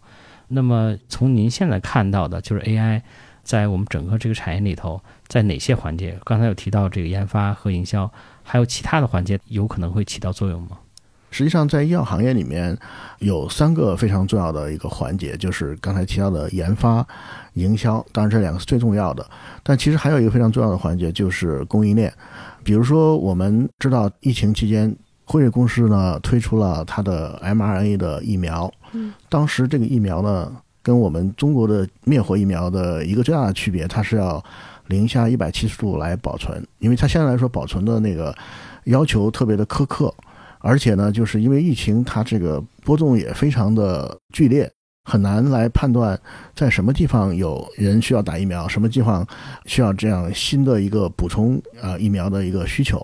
[0.48, 3.02] 那么从您现在看到的，就是 AI
[3.45, 6.19] 在我们整个这个产业里头，在哪些环节？
[6.25, 8.12] 刚才有提到这个研发和营销。
[8.47, 10.77] 还有其他的环节有可能会起到作用吗？
[11.31, 12.77] 实际上，在医药行业里面，
[13.17, 17.03] 有三个非常重要的一个环节，就是刚才提到的研发、
[17.55, 18.05] 营销。
[18.12, 19.27] 当然，这两个是最重要的。
[19.63, 22.13] 但其实还有一个非常重要的环节，就是供应链。
[22.63, 28.71] 比如说，我们知道疫情期间，辉瑞公司呢推出了它的 mRNA 的疫苗。
[28.91, 30.55] 嗯，当时这个疫苗呢，
[30.86, 34.43] 跟我们中国的灭活疫苗的一个最大的区别，它是要
[34.86, 38.32] 零下一百七十度来保存，因为它相对来说保存的那个
[38.84, 40.13] 要求特别的苛刻。
[40.60, 44.71] 而且呢，就是因为疫情，它这个波动也非常的剧烈，
[45.06, 46.19] 很难来判断
[46.54, 49.26] 在什么地方有人需要打疫苗，什么地方
[49.65, 53.04] 需要这样新的一个补充啊疫苗的一个需求。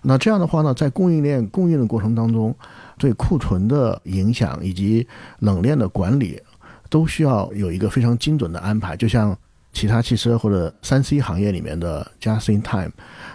[0.00, 2.54] 那这样的话呢，在供应链供应的过程当中，
[2.96, 5.06] 对库存的影响以及
[5.40, 6.40] 冷链的管理，
[6.88, 9.36] 都需要有一个非常精准的安排，就像
[9.72, 12.90] 其他汽车或者三 C 行业里面的 just in time。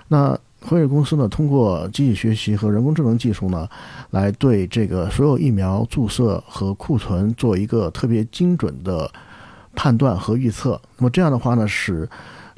[0.08, 3.68] 那辉瑞公司呢，通过机器学习和人工智能技术呢，
[4.12, 9.12] 来对这个所有疫苗注射和库存做一个特别精准的
[9.76, 10.80] 判断和预测。
[10.98, 12.10] 那么这样的话呢，使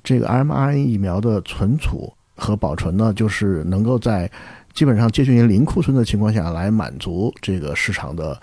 [0.03, 4.29] 这个 mRNA 疫苗的存储和保存呢，就是能够在
[4.73, 8.39] 基本上接近于零库存的情况下来满足这个市场的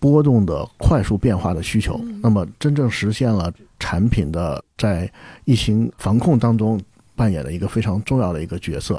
[0.00, 2.00] 波动的快速变化的需求。
[2.20, 5.08] 那么真正实现了产品的在
[5.44, 6.80] 疫情防控当中。
[7.16, 8.98] 扮演了一个非常重要的一个角色。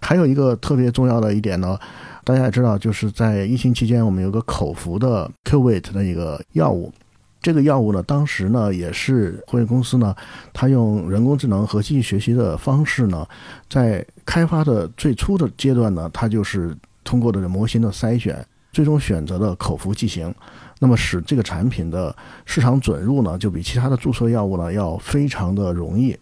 [0.00, 1.78] 还有一个特别重要的一点呢，
[2.24, 6.92] 大家也知道，就是在疫情期间，我们有个口服的 Qwit 的一个药物。
[7.40, 10.12] 这个药物呢，当时呢也是辉瑞公司呢，
[10.52, 13.24] 它用人工智能和机器学习的方式呢，
[13.70, 20.34] 在开发的最初的阶段呢，它就是通过的模型的筛选，最终选择了口服剂型。
[20.80, 26.16] 那么使这个产品的市场准入呢，就比其他的注册药物呢要非常的容易。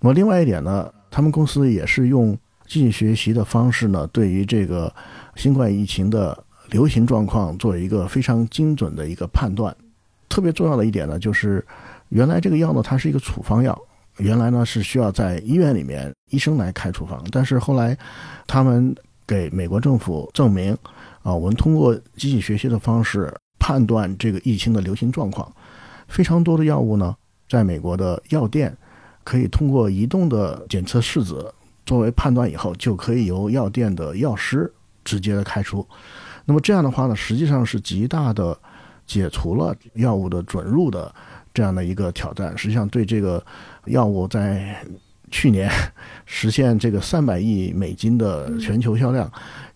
[0.00, 4.92] 那么另外一点呢，他们公司也是用机器学习的方式呢，对于这个
[5.36, 6.36] 新冠疫情的
[6.70, 9.72] 流行状况做一个非常精准的一个判断。
[10.28, 11.64] 特别重要的一点呢，就是
[12.08, 13.78] 原来这个药呢，它是一个处方药，
[14.16, 17.96] 原来呢是需要在医院里面医生来开处方，但是后来
[18.48, 18.92] 他们
[19.26, 20.76] 给美国政府证明，
[21.22, 25.50] 啊，我们通过机器学习的方式判断这个疫情的流行状况，
[26.08, 27.14] 非常多的药物呢，
[27.48, 28.76] 在美国的药店
[29.22, 31.34] 可以通过移动的检测试纸
[31.86, 34.72] 作为判断以后，就可以由药店的药师
[35.04, 35.86] 直接的开出。
[36.44, 38.58] 那么这样的话呢，实际上是极大的
[39.06, 41.14] 解除了药物的准入的
[41.54, 42.56] 这样的一个挑战。
[42.58, 43.44] 实际上，对这个
[43.86, 44.84] 药物在
[45.32, 45.68] 去年
[46.26, 49.28] 实现这个三百亿美金的全球销量，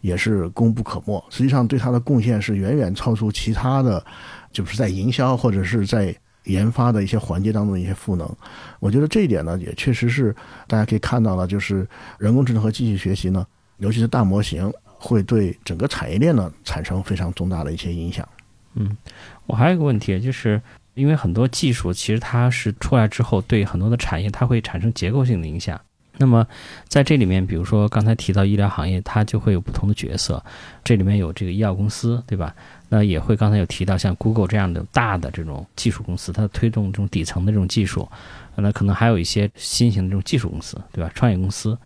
[0.03, 1.21] 也是功不可没。
[1.31, 4.05] 实际上，对它的贡献是远远超出其他的，
[4.53, 6.15] 就是在营销或者是在
[6.45, 8.31] 研发的一些环节当中的一些赋能。
[8.79, 10.33] 我觉得这一点呢，也确实是
[10.69, 11.85] 大家可以看到了，就是
[12.19, 13.45] 人工智能和机器学习呢，
[13.79, 14.73] 尤其是大模型。
[14.99, 18.27] 会对整个产业链呢产生非常重大的一些影响。
[18.75, 18.97] 嗯，
[19.45, 20.61] 我还有一个问题，就是
[20.97, 25.81] 因为很多技术其实它是出来之后，对很多的产业它会产生结构性的影响。
[26.19, 26.47] 那么
[26.89, 30.43] 在这里面，比如说刚才提到医疗行业，它就会有不同的角色。
[30.83, 32.55] 这里面有这个医药公司，对吧？
[32.89, 38.09] 那也会刚才有提到像 Google 这样的大的这种技术公司，它推动这种底层的这种技术。
[38.55, 41.11] 那可能还有一些新型的这种技术公司，对吧？
[41.15, 41.77] 创业公司。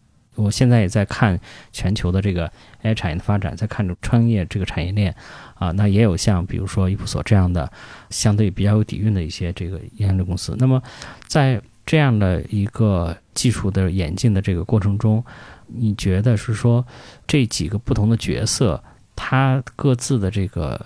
[0.40, 1.38] 我现在也在看
[1.72, 2.50] 全球的这个
[2.82, 5.14] AI 产业的发展，在看着创业这个产业链，
[5.54, 7.70] 啊，那也有像比如说伊普索这样的
[8.08, 10.56] 相对比较有底蕴的一些这个研究公司。
[10.58, 10.82] 那么，
[11.26, 15.24] 在这样的一个技术的演进的这个过程中，
[15.66, 16.86] 你觉得是说
[17.26, 18.82] 这几个不同的角色，
[19.16, 20.80] 它各自的这个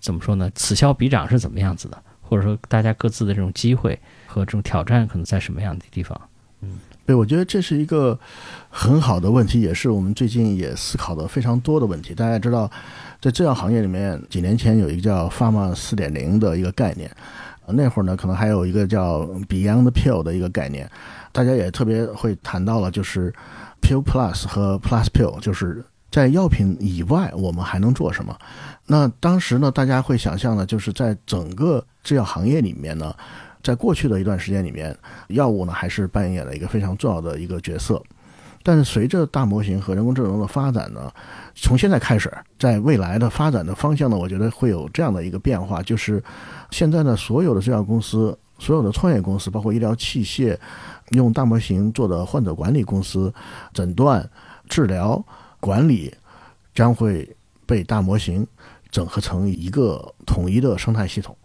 [0.00, 0.50] 怎么说呢？
[0.54, 2.02] 此消彼长是怎么样子的？
[2.20, 6.20] 或者说大家各自的这种机会和这种挑战可能在什么样的地方？
[6.60, 6.78] 嗯。
[7.08, 8.18] 对，我觉得这是一个
[8.68, 12.14] 很好的问题，也是我们最近也思考的非常多的问题。
[12.14, 12.70] 大家知道，
[13.18, 17.10] 在制药行业里面，几年前有一个叫 “pharma 四点零”的一个概念，
[17.66, 20.86] 那会儿呢，可能还有一个叫 “beyond pill” 的一个概念。
[21.32, 23.32] 大家也特别会谈到了，就是
[23.80, 28.36] “pill plus” 和 “plus pill”，就是在药品以外，我们还能做什么？
[28.84, 33.14] 那当时呢，大家会想象呢，就是在整个制药行业里面呢。
[33.68, 38.02] 在过去的一段时间里面，药物呢还是扮演了一个非常重要的一个角色。
[38.62, 41.12] 但是随着大模型和人工智能的发展呢，
[41.54, 46.22] 从现在开始，在未来的发展的方向呢，我觉得会有这样的一个变化，就是
[46.70, 50.56] 现在呢，所有的制药公司、所有的创业公司，包括医疗器械
[51.10, 53.30] 用大模型做的患者管理公司，
[53.74, 54.26] 诊断、
[54.66, 55.22] 治疗、
[55.60, 56.10] 管理
[56.74, 58.46] 将会被大模型
[58.90, 61.36] 整合成一个统一的生态系统。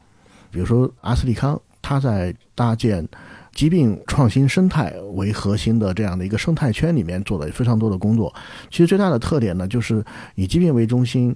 [0.49, 1.59] 比如说阿斯利康。
[1.83, 3.07] 它在搭建
[3.53, 8.33] 疾病创新生态为核心的这样的一个生态圈里面做了非常多的工作。
[8.71, 11.35] 其实最大的特点呢，就是以疾病为中心，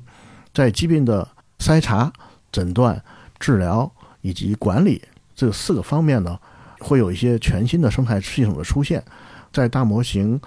[0.52, 1.28] 在疾病的
[1.60, 2.12] 筛查、
[2.52, 3.00] 诊断、
[3.38, 5.00] 治疗以及管理
[5.36, 6.40] 这四个方面呢，
[6.80, 9.04] 会有一些全新的生态系统的出现。
[9.52, 10.40] 在大模型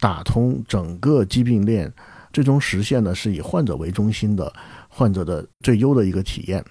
[0.00, 1.92] 打通整个疾病链，
[2.32, 4.52] 最终实现的是以患者为中心的
[4.88, 6.64] 患者的最优的一个体验。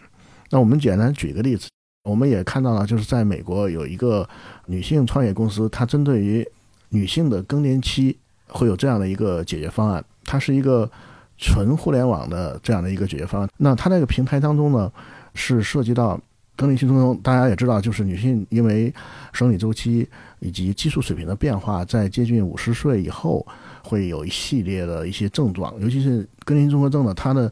[0.50, 1.70] 那我们简单举一个例子。
[2.04, 4.28] 我们也看到了，就是在美国有一个
[4.66, 6.46] 女性创业公司，它针对于
[6.90, 10.04] 女性的更年期会有这样的一个解决方案。
[10.26, 10.90] 它是一个
[11.38, 13.50] 纯互联网的这样的一个解决方案。
[13.56, 14.92] 那它那个平台当中呢，
[15.36, 16.20] 是涉及到
[16.56, 18.92] 更年期中，大家也知道，就是女性因为
[19.32, 20.08] 生理周期
[20.40, 23.46] 以及激素水平的变化，在接近五十岁以后，
[23.84, 27.52] 会有一系列的一些症状，尤其是更年期综合症呢，它的。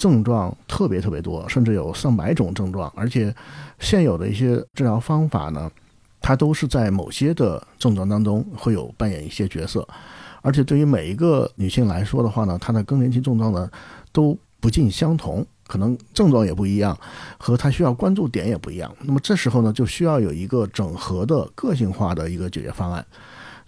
[0.00, 3.34] 症状特别特别多，甚至有上百种症状，而且
[3.78, 5.70] 现有的一些治疗方法呢，
[6.22, 9.86] 它都是在某些的症状当中会有扮演一些角色，
[10.40, 13.70] 而且对于每一个女性来说的话呢，她的更年期症状呢
[14.10, 16.98] 都不尽相同，可能症状也不一样，
[17.38, 18.90] 和她需要关注点也不一样。
[19.02, 23.04] 那么这时候呢，就需要有一个整合的个性化的一个解决方案。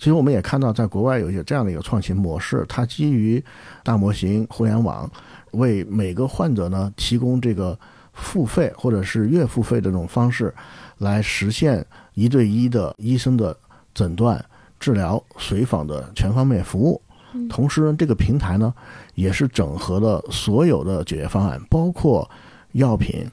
[0.03, 3.41] 其实我们也看到，在国外有一些这样的一个创新模式，它基于
[3.85, 5.09] 大模型、互联网。
[5.53, 7.79] 为每个患者呢提供这个
[8.13, 10.53] 付费或者是月付费的这种方式，
[10.99, 13.57] 来实现一对一的医生的
[13.95, 14.45] 诊断、
[14.81, 17.01] 治疗、随访的全方面服务。
[17.49, 18.75] 同时，呢，这个平台呢
[19.15, 22.29] 也是整合了所有的解决方案，包括
[22.73, 23.25] 药品、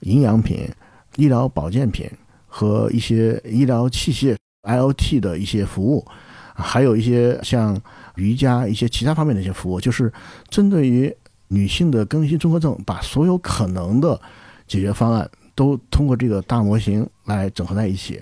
[0.00, 0.68] 营养品、
[1.14, 2.10] 医疗保健品
[2.48, 4.34] 和一些医疗器械
[4.66, 6.06] IOT 的一些服务，
[6.54, 7.80] 还有一些像
[8.16, 10.12] 瑜伽一些其他方面的一些服务，就是
[10.50, 11.16] 针对于。
[11.48, 14.20] 女性的更年期综合症，把所有可能的
[14.66, 18.20] 解决方案都通过这个大模型来整合在一起，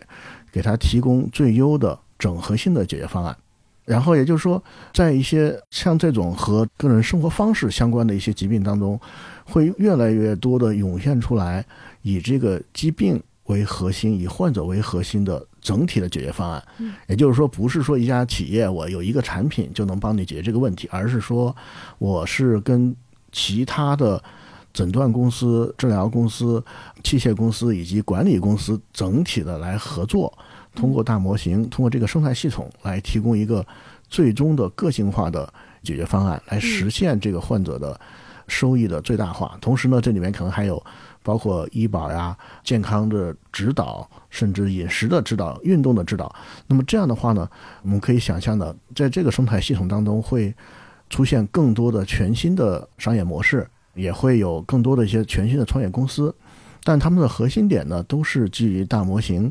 [0.53, 3.34] 给她提供最优的整合性的解决方案。
[3.86, 9.01] 然后也就是说，在一些像这种和个人生活方式相关的一些疾病当中，
[9.47, 11.64] 会越来越多的涌现出来
[12.03, 16.62] 以这个疾病为核心，以患者为核心的整体的解决方案。
[16.78, 21.54] 嗯也就是说，不是说一家企业我有一个产品就能帮你解决这个问题，而是说
[21.98, 22.94] 我是跟
[23.32, 24.22] 其他的
[24.72, 26.62] 诊断公司、治疗公司、
[27.02, 30.32] 器械公司以及管理公司整体的来合作，
[30.74, 33.64] 通过大模型，通过这个生态系统来提供一个
[34.08, 35.52] 最终的个性化的
[35.82, 37.98] 解决方案，来实现这个患者的
[38.48, 39.56] 收益的最大化。
[39.60, 40.84] 同时呢，这里面可能还有
[41.25, 46.33] 包括医保呀、健康的指导，甚至饮食的指导、运动的指导。
[46.68, 47.49] 那么这样的话呢，
[47.83, 50.55] 我们可以想象的，在这个生态系统当中会
[51.09, 56.35] 出现更多的全新的商业模式，也会有更多的一些全新的创业公司。
[56.85, 59.51] 但他们的核心点呢，都是基于大模型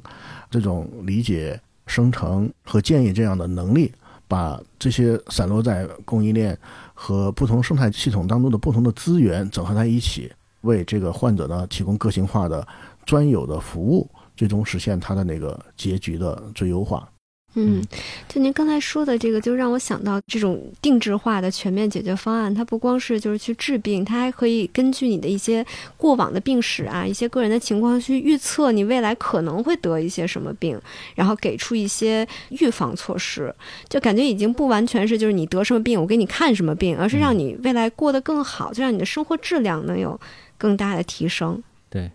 [0.51, 3.91] 这种理解、生成和建议这样的能力，
[4.27, 6.55] 把这些散落在供应链
[6.93, 10.31] 和不同生态系统当中的不同的资源整合在一起，
[10.63, 12.67] 为这个患者呢提供个性化的、
[13.05, 17.07] 专有的服务，最终实现他的那个结局的最优化。
[17.55, 17.83] 嗯，
[18.27, 25.63] 就您刚才说的这个，就让我想到这种定制化的全面解决方案，它不光是就是去治病，它还可以根据你的一些
[25.95, 30.81] 过往的病史啊，一些个人的情况去预测你未来可能会得一些什么病，
[31.13, 33.53] 然后给出一些预防措施。
[33.87, 40.19] 就感觉已经不完全是就是你得什么病，我给你看什么病，而是让你未来过得更好，就让你的生活质量能有
[40.63, 41.61] 更大的提升。
[41.89, 42.09] 对，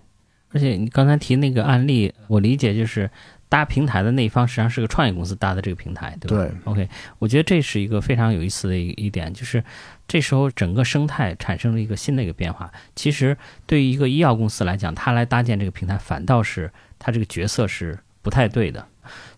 [0.53, 3.11] 而且你刚才提那个案例，我理解就是
[3.47, 6.37] 搭平台的那一方实际上是个创业公司搭的这个平台，对吧？
[6.37, 6.89] 对 OK，
[7.19, 9.63] 我觉得这是一个非常有意思的一一点，就是
[10.07, 12.73] 这时候整个生态产生了一个新的一个变化。
[12.97, 13.37] 其实
[13.67, 18.87] 对于一个医药公司来讲，它来搭建这个平台，反倒是它这个角色是不太对的。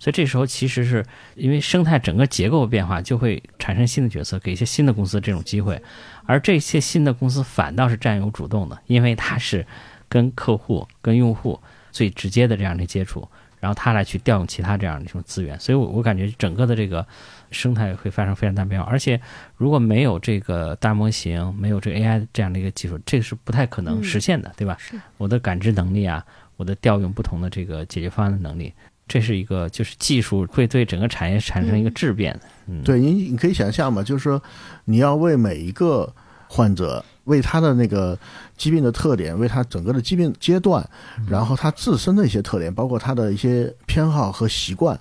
[0.01, 1.05] 所以这时候其实是
[1.37, 5.81] 因为生态整个结构变化，就会产生新的角色，给一些新的公司这种机会，
[6.25, 9.67] 而这些新的公司反倒是占有主动的，因为它是
[10.09, 11.61] 跟客户、跟用户
[11.91, 13.27] 最直接的这样的接触，
[13.59, 17.07] 然后它来去调用其他这样的一种资源，所以我我感觉整个的这个
[17.51, 19.21] 生态会发生非常大变化，而且
[19.57, 24.77] 如果没有这个大模型，没有这个 AI 这样的一个技术，这个是不太可能实现的，对吧？
[24.79, 26.25] 是我的感知能力啊，
[26.57, 28.73] 我的调用不同的这个解决方案的能力，
[29.11, 34.41] 这是一个就是技术会对整个产业产生一个质变的，嗯，对你，你可以想象嘛，就是说
[34.85, 36.15] 你要为每一个
[36.47, 38.17] 患者，为他的那个
[38.57, 40.89] 疾病的特点，为他整个的疾病阶段，
[41.29, 44.97] 然后他自身的一些特点，包括他的一些偏好和习惯，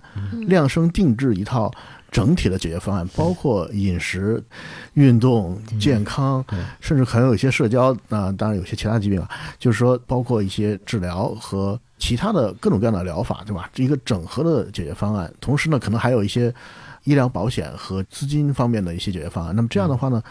[0.48, 1.72] 量身定制一套
[2.12, 4.44] 整体的解决方案，包括饮食、
[4.96, 6.44] 运动、健康，
[6.80, 9.30] 甚至可能有一些社交啊、当然有些其他疾病啊，
[9.60, 13.70] 就是说包括一些治疗和其他的各种各样的疗法，对吧？
[13.74, 16.52] 这一个整合的解决方案，同时呢，可能还有一些
[17.04, 19.56] 医疗保险和资金方面的一些解决方案。
[19.56, 20.24] 那么这样的话呢，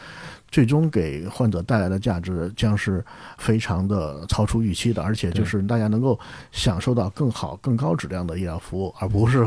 [0.50, 3.04] 最终给患者带来的价值将是
[3.36, 6.18] 非常的超出预期的，而且就是大家能够
[6.52, 9.46] 享受到更好、更高质量的医疗服务，而不是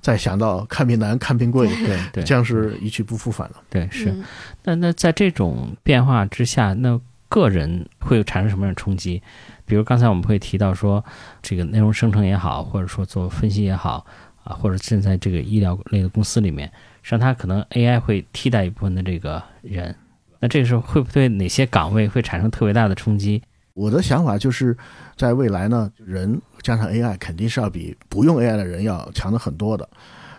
[0.00, 3.56] 再想到看病难、看病贵，对对这样是一去不复返了。
[3.68, 4.10] 对是。
[4.10, 4.24] 嗯
[4.62, 9.22] 那那在这种变化之下，那个人会产生什么样的冲击？
[9.68, 11.04] 比如刚才我们会提到说，
[11.42, 14.04] 这个内容生成也好，或者说做分析也好，
[14.42, 16.66] 啊，或者现在这个医疗类的公司里面，
[17.02, 19.94] 实际上它可能 AI 会替代一部分的这个人。
[20.40, 23.42] 那这个时候会不会对哪些岗位会产生特别大的冲击？
[23.74, 24.76] 我的想法就是，
[25.16, 29.88] 在未来呢，人加上 AI 肯定是要比不用 AI 的人要强的很多的，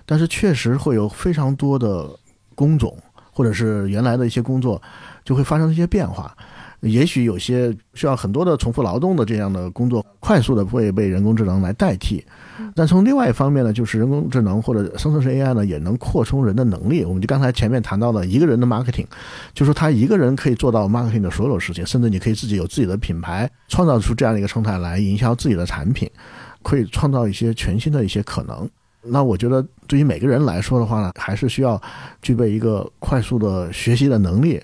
[0.05, 2.09] 但是确实会有非常多的
[2.55, 2.97] 工种
[3.31, 4.81] 或者是原来的一些工作
[5.23, 6.35] 就会发生一些变化。
[6.81, 12.23] 也许有些需要很多的重复劳动的这样的工作，快速的会被人工智能来代替。
[12.75, 17.03] 但从另外一方面呢，就是人工智能或者生成式 AI 呢，也能扩充人的能力。
[17.03, 19.05] 我们就刚才前面谈到了一个人的 marketing，
[19.53, 26.09] 就说他一个人可以做到 marketing 的所有事情，甚至你可以自己有自己的品牌，创造出这样的一个生态来营销自己的产品，
[26.61, 28.69] 可以创造一些全新的一些可能。
[29.01, 31.81] 那我觉得对于每个人来说的话呢，还是需要
[32.21, 34.61] 具备一个快速的学习的能力。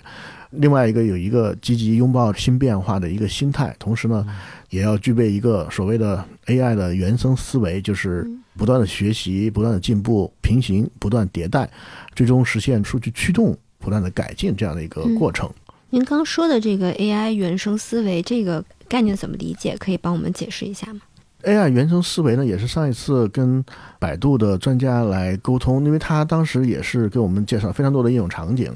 [0.50, 4.26] 另外一个有一个积极拥抱新变化的一个心态，同时呢，
[4.70, 11.68] 也要具备一个所谓的 AI 的原生思维，就是不断的学习、不断的进步、平行、不断迭代，
[12.14, 15.50] 最终实现数据驱动、不断的改进这样的一个过程。
[15.90, 19.76] 您刚说的这个 AI 原生思维这个概念怎么理解？
[19.78, 21.00] 可以帮我们解释一下吗
[21.44, 23.64] ？AI 原生思维呢，也是上一次跟
[24.00, 28.72] 百度的专家来沟通，因为他当时也是给我们介绍非常多的应用场景，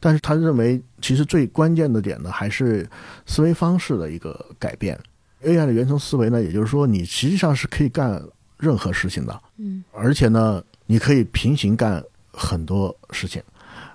[0.00, 2.88] 但是他认为其实最关键的点呢，还是
[3.26, 4.98] 思维方式的一个改变。
[5.44, 8.22] AI 的原生思维呢，也就是说你实际上是可以干
[8.58, 13.42] 任何事情的，嗯而且呢，你可以平行干很多事情。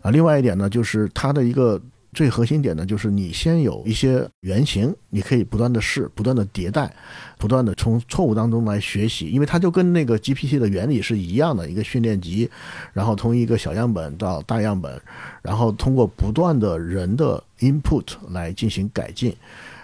[0.01, 1.81] 啊，另外一点呢，就是它的一个
[2.15, 6.91] 最核心点呢，就是你先有一些原型，你可以不断的试，不断的迭代，
[7.37, 12.49] 不断的从错误当中来学习，因为它就跟那个 GPT 的原理是一样的，一个训练集，
[12.93, 14.99] 然后从一个小样本到大样本，
[15.41, 19.35] 然后通过不断的人的 input 来进行改进，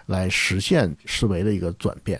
[0.05, 2.19] 来实现思维的一个转变。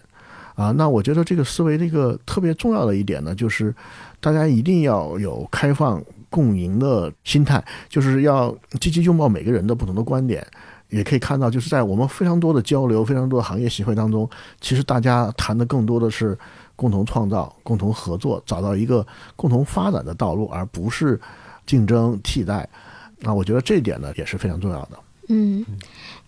[0.56, 3.74] 啊，那我觉得这个思维的一个特别重要的一点呢，就是
[4.20, 10.44] 大家一定要有开放共赢的心态，就是要积极拥抱每个人的不同的观点。
[10.90, 14.30] 也可以看到，就是在我们非常多的交流、非常多的行业协会当中，
[14.60, 16.38] 其实大家谈的更多的是
[16.76, 19.06] 共同创造、共同合作，找到一个
[19.38, 21.18] 共同发展的道路，而不是
[21.66, 22.68] 竞争替代。
[23.20, 25.00] 那我觉得这一点呢，也是非常重要的。
[25.34, 25.66] 嗯，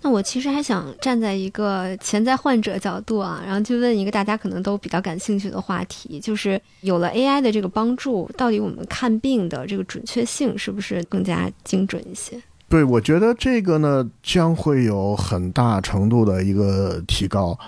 [0.02, 12.42] 那我其实还想站在一个潜在患者角度啊，然后去问一个大家可能都比较感兴趣的话题，就是有了 AI 的这个帮助，到底我们看病的这个准确性是不是更加精准一些？
[12.70, 17.60] 对，我觉得这个呢将会有很大程度的一个提高，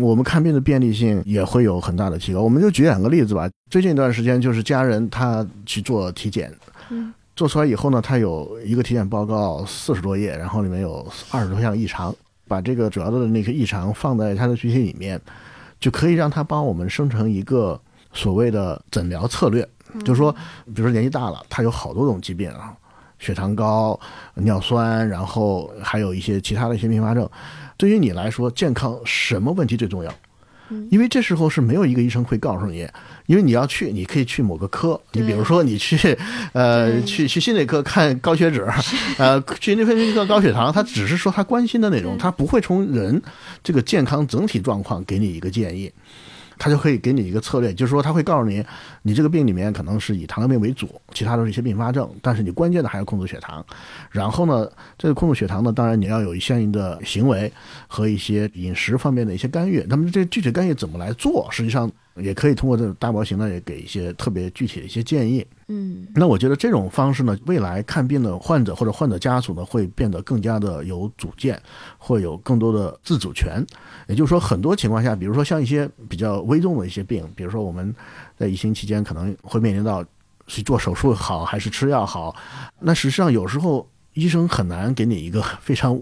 [0.00, 2.40] 我们看病的便利性也会有很大的提高。
[2.40, 6.50] 我们就举两个例子吧，最近一段时间就是家人他去做体检，
[6.88, 7.12] 嗯。
[7.34, 12.14] 做出来以后呢，它有一个体检报告四十多页，然后里面有二十多项异常，
[12.46, 15.20] 把这个主要的那个异常放在它的具体里面，
[15.80, 17.80] 就可以让它帮我们生成一个
[18.12, 19.66] 所谓的诊疗策略。
[20.04, 20.32] 就是说，
[20.66, 22.74] 比如说年纪大了，他有好多种疾病啊，
[23.18, 23.98] 血糖高、
[24.34, 27.28] 尿酸，然后还有一些其他的一些并发症。
[27.76, 30.10] 对于你来说，健康什么问题最重要？
[30.90, 32.86] 因为这时候是没有一个医生会告诉你，
[33.26, 36.16] 因为你要去，你可以去某个科，你比如说你去，
[36.52, 38.66] 呃，去去心内科看高血脂，
[39.18, 43.20] 呃，去内分泌科高血糖，他只是说他关心的内容，他不会从人
[43.62, 45.90] 这个健康整体状况给你一个建议。
[46.62, 48.64] 他就可以给你一个策略，就是说他会告诉你，
[49.02, 53.66] 你这个病里面可能是以糖尿病为主，其他都是一些并发症，但是你关键的还要控制血糖。
[54.12, 57.52] 然后呢，这个控制血糖呢，当然你要有相应的行为
[57.88, 59.84] 和一些饮食方面的一些干预。
[59.88, 65.46] 那么这具体干预怎么来做，实际上也可以通过这个大模型呢，也给一些特别具体的一些建议。
[65.68, 71.58] 嗯，那我觉得这种方式呢，未来看病的患者或者患者家属呢，会变得更加的有主见，
[71.96, 73.64] 会有更多的自主权。
[74.08, 77.94] 也就是说，很多情况下，比如说像一些比较危重的一些病，比如说我们
[78.36, 80.04] 在疫情期间可能会面临到
[80.46, 82.36] 是做手术好还是吃药好，
[82.80, 85.98] 那实际上有时候医生很难给你一个非常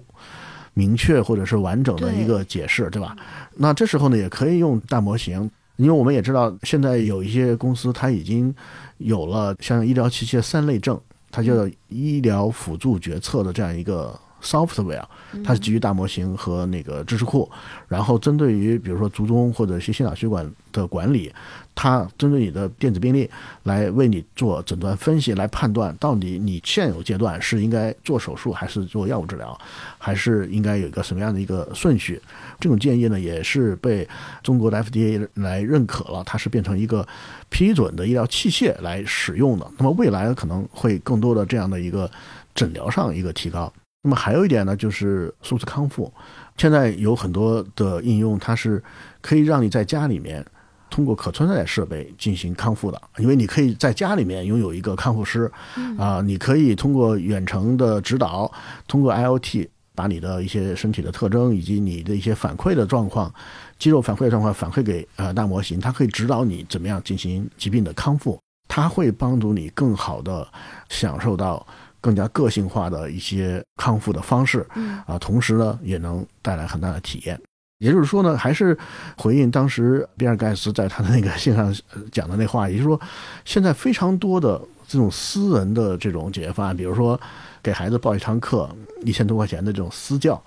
[0.75, 3.15] 明确或者是完整的一个解释，对吧？
[3.55, 5.49] 那这时候呢，也可以用大模型。
[5.81, 8.55] 因为我们也知道，现在有一些公司它已经
[8.99, 11.01] 有了像医疗器械三类证，
[11.31, 15.05] 它叫医疗辅助决策的这样一个 software，
[15.45, 17.51] 它是基于大模型和那个知识库，
[17.89, 21.33] 然后针对于比如说卒中或者一些心脑血管的管理。
[21.73, 23.31] 它针对你的电子病历
[23.63, 29.59] 来为你做诊断分析，来判断到底你现有阶段是应该做手术还是做药物治疗，
[29.97, 32.21] 还是应该有一个什么样的一个顺序。
[32.59, 34.07] 这种建议呢，也是被
[34.43, 37.07] 中国的 FDA 来认可了，它是变成一个
[37.49, 39.67] 批准的医疗器械来使用的。
[39.79, 42.11] 那么未来可能会更多的这样的一个
[42.55, 43.73] 诊疗上一个提高。
[44.03, 46.13] 那么还有一点呢，就是数字康复，
[46.57, 48.83] 现在有很多的应用，它是
[49.21, 50.45] 可以让你在家里面。
[50.93, 55.49] 通过可穿戴设备进行康复的，因为你可以在家里面拥有一个康复师，
[55.97, 58.51] 啊，你可以通过远程的指导，
[58.89, 63.33] 通过 IOT 把你的一些身体的特征以及你的一些反馈的状况、
[63.79, 70.45] 肌肉反馈的状况反馈给呃大模型，它可以指导你怎么样进行疾病的康复，它会帮助你更好的
[70.89, 71.65] 享受到
[72.01, 74.67] 更加个性化的一些康复的方式，
[75.07, 77.41] 啊，同时呢也能带来很大的体验。
[77.79, 78.77] 也就是说呢，还是
[79.17, 81.75] 回应当时比尔盖茨在他的那个信上
[82.13, 83.01] 讲的那话，也就是说，
[83.45, 87.19] 现在非常多的这种私人的这种解决方案，比如说
[87.63, 88.69] 给孩子报一堂课
[89.03, 90.43] 一千多块钱的这种私教，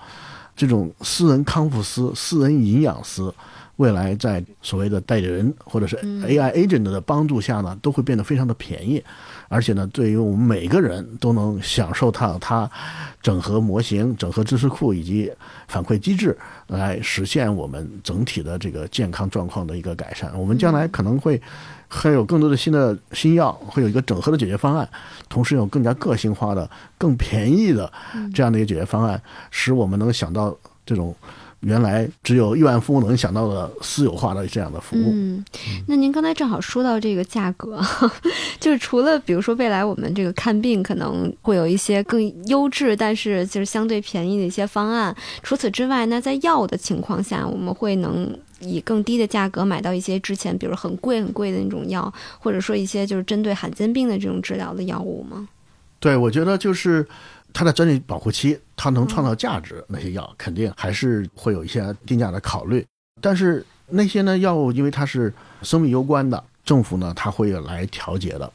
[0.55, 3.27] 这种私人康复师、私人营养师，
[3.77, 9.03] 未来在所谓的代理人或者是 AI agent 的帮助下呢，都会变得非常的便宜。
[9.53, 12.67] 而且呢，对于我们每个人都能享受到，它
[13.21, 15.31] 整合模型、整合知识库以及
[15.67, 16.35] 反馈机制，
[16.65, 20.31] 来实现我们整体的这个健康状况的一个改善。
[20.35, 21.39] 我们将来可能会
[21.87, 24.89] 还有更多的新的新药，会有一个整合的解决方案，
[25.29, 27.93] 同时有更加个性化的、更便宜的
[28.33, 31.15] 这样的一个解决方案，使我们能想到这种。
[31.63, 35.11] 原来只有亿万富翁能想到的私有化的这样的服务。
[35.13, 35.43] 嗯，
[35.87, 37.81] 那您刚才正好说到这个价格，
[38.59, 45.15] 就是除了比如说未来我们这个看病可能会有一些更优质，但是就是相对便宜的一些方案。
[45.41, 55.47] 除此之外，那在药的情况下，我们会能以更低的价格买到一些之前比如很贵很贵的那种药，或者说一些就是针对罕见病的这种治疗的药物吗？
[55.99, 57.07] 对，我觉得就是
[57.53, 58.59] 它的专利保护期。
[58.75, 62.85] 它能创造价值那些药，肯定还是会有一些定价的考虑。
[63.21, 68.51] 但是那些呢药物，因为它是生命攸关的，政府呢它会来调节的。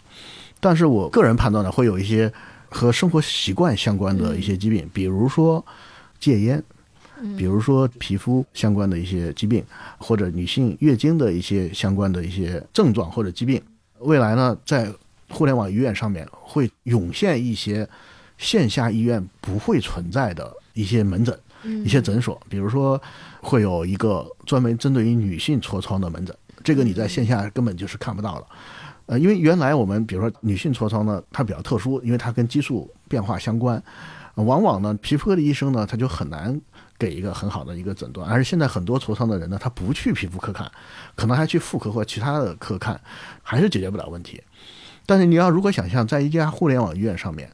[0.61, 2.30] 但是我个人判断呢，会有一些
[2.68, 5.64] 和生活习惯相关的一些疾病，比如说
[6.20, 6.62] 戒烟，
[7.36, 9.64] 比如说皮肤相关的一些疾病，
[9.96, 13.62] 或者女性月经的一些相关的一些症状或者疾病。
[14.01, 14.92] 未来呢，在
[15.30, 17.88] 互联网医院上面会涌现一些
[18.39, 21.39] 线下医院不会存在的一些门诊、
[21.84, 23.01] 一些诊所，比如说
[23.43, 26.34] 会有一个专门针对于女性痤疮的门诊，
[26.64, 28.47] 这个你在线下根本就是看不到了。
[29.07, 33.82] 呃，因为原来我们比如说女性痤疮呢，它比较特殊，因为它跟激素变化相关，
[34.34, 36.61] 往往呢皮肤科的医生呢他就很难
[36.99, 40.70] 给一个很好的一个诊断，而且现在很多痤疮的人呢，他不去皮肤科看，
[41.16, 43.01] 可能还去妇科或其他的科看，
[43.43, 44.43] 还是解决不了问题。
[45.07, 47.51] 但是你要如果想象在一家互联网医院上面，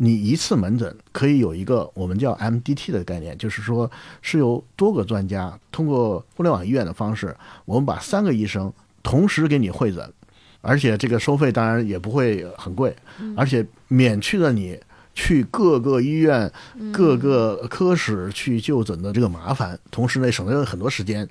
[0.00, 3.90] 你一次门诊可以有一个我们叫 MDT 的概念，就是说
[4.22, 8.72] 是由多个专家通过互联网医院的方式，我们把三个医生
[9.02, 10.12] 同时给你会诊。
[10.60, 12.94] 而且这个收费当然也不会很贵，
[13.36, 14.78] 而且免去了你
[15.14, 16.50] 去各个医院、
[16.92, 21.26] 各个科室去就诊的这个麻烦，同时呢省了很多时间。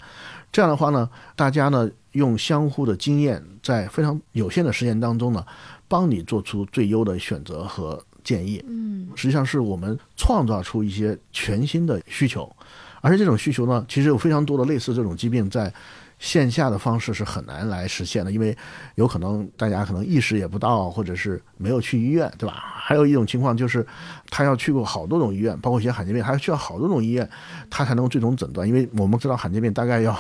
[0.49, 5.45] 这样的话呢，大家呢用相互的经验，在非常有限的时间当中呢，
[5.89, 8.63] 帮你做出最优的选择和建议。
[8.67, 12.53] 嗯，实际上是我们创造出一些全新的需求，
[13.01, 15.73] 而且这种需求呢，其实有非常多的类似这种疾病在。
[16.19, 18.57] 线下的方式是很难来实现的，因为
[18.95, 22.55] 有可能大家可能意识也不到，或者是没有去医院，对吧？
[22.59, 23.85] 还有一种情况就是，
[24.31, 27.29] 他要去过好多种医院，包括一些罕见病，还需要好多种医院，
[27.69, 28.67] 他才能最终诊断。
[28.67, 30.17] 因为我们知道罕见病大概要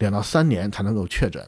[0.00, 1.42] 两到三年才能够确诊，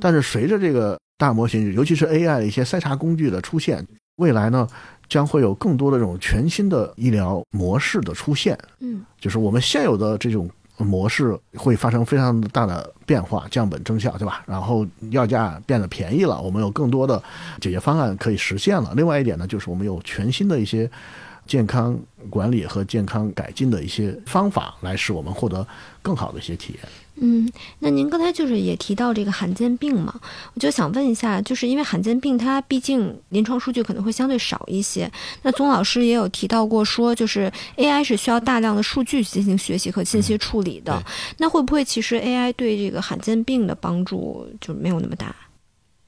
[0.00, 3.86] 但是随着这个大模型，尤其是 AI 的一些筛查工具的出现，
[4.16, 4.66] 未来呢
[5.08, 8.58] 将会有更多的这种全新的医疗模式的出现。
[8.80, 10.48] 嗯，就是我们现有的这种。
[10.78, 14.44] 模式会发生非常大的变化，降本增效，对吧？
[14.46, 17.16] 然后药价变得便宜了，我们有更多的
[17.62, 18.92] 解决方案可以实现了。
[18.94, 20.90] 另外一点呢，就是我们有全新的一些
[21.46, 21.98] 健康
[22.28, 25.66] 管理和健康改进的一些方法，来使我们获得
[26.02, 26.82] 更好的一些体验。
[27.18, 30.14] 嗯，那您刚才就是也提到这个罕见病嘛，
[30.52, 35.10] 我就想问一下，就是因为罕见病它毕竟临床数据可能会相对少一些，
[35.40, 41.02] 那宗老师也有提到过说，就是 AI 是需要大量的数据进行学习和信息处理的，
[41.38, 45.34] 那会不会其实 AI 对这个罕见病的帮助就没有那么大？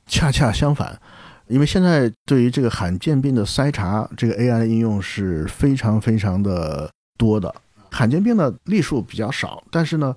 [0.06, 1.00] 恰恰相反，
[1.46, 7.54] 因为现在对于这个罕见病的筛查，这个 AI 的应用是非常非常的多的，
[7.90, 10.14] 罕见病的例数比较少，但是呢。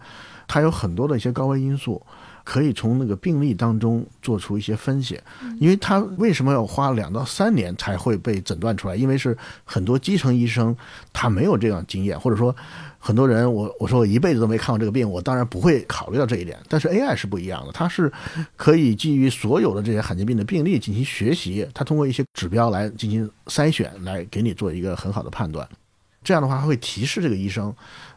[0.53, 2.05] 它有很多的一些高危因素，
[2.43, 5.17] 可以从那个病例当中做出一些分析。
[5.61, 8.95] 因为它为什么要花两到三年才会被诊断出来？
[8.97, 10.75] 因为是很多基层医生
[11.13, 12.53] 他没有这样经验，或者说
[12.99, 16.59] 很多人我我说我一辈子都没看过这个病，我当然不会考虑到这一点。
[16.67, 18.11] 但是 AI 是不一样的，它是
[18.57, 25.65] 可以基于所有的这些罕见病的病例进行学习，它通过一些指标来进行筛选，来给你做一个很好的判断。
[26.23, 27.73] 这样的话，它会提示这个医生。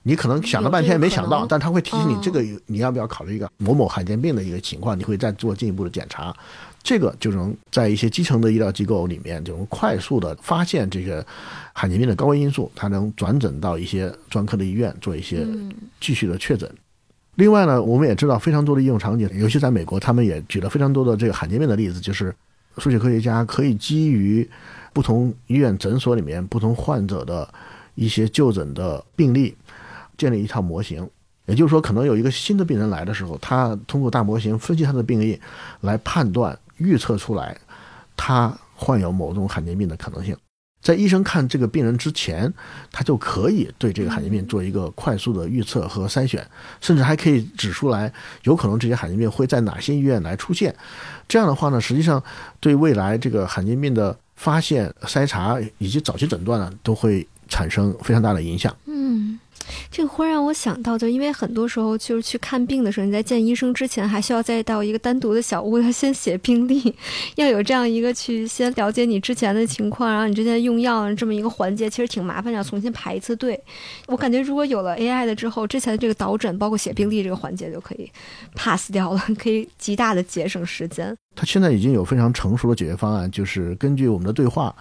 [0.07, 6.35] 你可能想了半天也没想到，但他会提醒你这个你要不要考虑一个某某罕见病的一个情况，你会再做进一步的检查，
[6.83, 11.27] 这个就能在一些基层的医疗机构里面就能快速的发现这个
[11.73, 15.47] 罕见病的高危因素，它能转诊到一些专科的医院做一些
[16.01, 16.71] 继续的确诊。
[17.37, 22.33] 另外呢，我们也知道非常多的应用场景，尤其在美国，他们也举了非常多的这个罕见病的例子，就是
[22.77, 24.47] 数学科学家可以基于
[24.93, 27.49] 不同医院诊所里面不同患者的
[27.95, 29.55] 一些就诊的病例。
[30.17, 31.09] 建立一套模型，
[31.47, 35.41] 也就是说，可能有一个新的病人来的时候，他通过大模型分析他的病例，
[35.81, 37.57] 来判断、预测出来
[38.17, 40.37] 他患有某种罕见病的可能性。
[40.81, 42.53] 在医生看这个病人之前，
[42.93, 46.47] 他就可以对这个罕见病做一个快速的预测和筛选，
[46.79, 48.13] 甚至还可以指出来
[48.43, 50.75] 有可能这些罕见病会在哪些医院来出现。
[51.27, 52.23] 这样的话呢，实际上
[52.61, 58.77] 对未来这个罕见病的发现、筛查以及早期诊断呢，都会产生非常大的影响。
[58.85, 59.41] 嗯。
[59.91, 66.95] 这个会让我想到，就因为很多时候就是去看病的时候，你在见医生之前，还需要再到一个单独的小屋，要先写病历，
[67.37, 73.59] 要有这样一个去先了解你之前的情况，然后你之前用药这么一个环节，其实挺麻烦，要重新排一次队。
[74.07, 78.11] 我感觉如果有了 AI 的之后，之前的这个导诊，包括写病历这个环节就可以
[78.55, 81.17] pass 掉了，可以极大的节省时间。
[81.37, 84.75] 它现在已经有非常成熟的解决方案，就是根据我们的对话，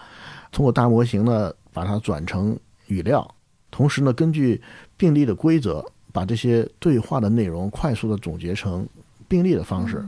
[0.52, 2.58] 通过大模型呢，把它转成
[2.88, 3.28] 语料。
[3.74, 4.62] 同时呢，根据
[4.96, 8.88] 病例的规则，把这些对话的内容快速的总结成
[9.28, 10.06] 病例的方式，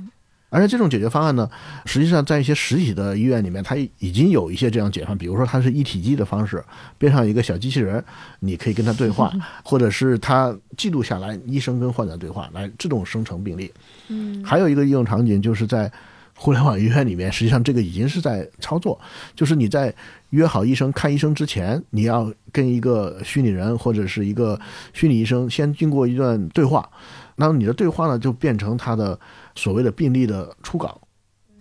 [0.49, 1.49] 而且这种解决方案呢，
[1.85, 6.63] 实际上在一些实体的医院里面，它已经有一些这样解放，比如说它是一体机的方式，
[6.99, 8.01] 边上有一个小机器人，
[8.39, 9.33] 你可以跟他对话，
[9.65, 13.71] 或者是他记录下来医生跟患者对话，来自动生成病例。
[14.09, 15.91] 嗯，还有一个应用场景就是在
[16.35, 18.99] 互联网医院里面，实际上这个已经是在操作，
[19.35, 19.93] 就是你在
[20.29, 24.59] 约好医生看医生之前，你要跟一个虚拟人或者是一个
[24.93, 26.89] 虚拟医生先经过一段对话，
[27.35, 29.19] 那么你的对话呢就变成他的。
[29.57, 30.99] 所谓的病例的初稿，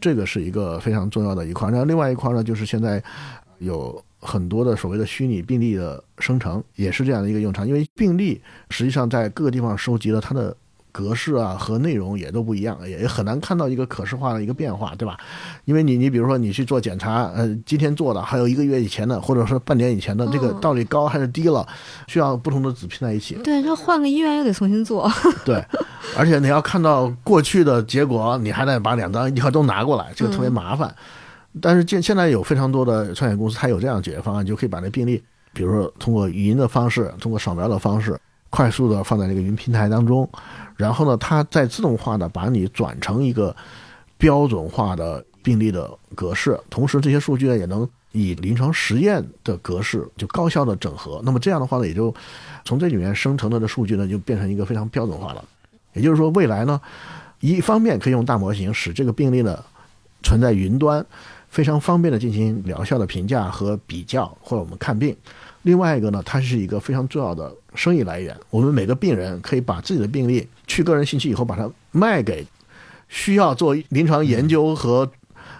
[0.01, 1.71] 这个是一个非常重要的一块。
[1.71, 3.01] 那另外一块呢，就是现在
[3.61, 7.65] 有很多的所谓的虚拟病例的生成，也是这样的一个用场。
[7.65, 10.57] 因为病例实际上在各个地方收集了它的。
[10.95, 15.19] 格式啊和内容也都不一样，也也很难看到一个可视化的一个变化，对吧？
[15.65, 21.67] 因为你你比如说你去做检查，呃，今天做的还有一个月以前的，或者说半年以前的，这个到底高还是低了，
[22.07, 23.35] 需要不同的纸拼在一起。
[23.43, 25.11] 对，就换个医院又得重新做。
[25.45, 25.57] 对，
[26.17, 30.95] 而且你要看到过去的结果，你还得把两张一块都拿过来，这个特别麻烦。
[31.61, 35.21] 但是现现在有非常多的创业公司，它有这样解决方案，就可以把那病例，
[35.53, 38.17] 比如说通过语音的方式，通过扫描的方式。
[38.55, 40.31] 快速的放在这个云平台当中，
[40.77, 43.55] 然后呢，它再自动化的把你转成一个
[44.17, 51.21] 标准化的病例的格式，同时这些数据呢也能以临床实验的格式就高效的整合。
[51.25, 52.15] 那么这样的话呢，也就
[52.65, 55.45] 从这里面生成的的数据呢就变成一个非常标准化了。
[55.93, 56.81] 也就是说，未来呢，
[57.41, 59.59] 一方面可以用大模型使这个病例呢
[60.23, 61.05] 存在云端，
[61.49, 65.17] 非常方便的进行疗效的评价和比较，或者我们看病。
[65.63, 68.37] 另外一个呢，它是一个非常重要的生意来源。
[68.51, 72.47] 我们每个病人可以把自己的病历去个人信息以后，把它卖给
[73.09, 75.11] 需要做临床研究和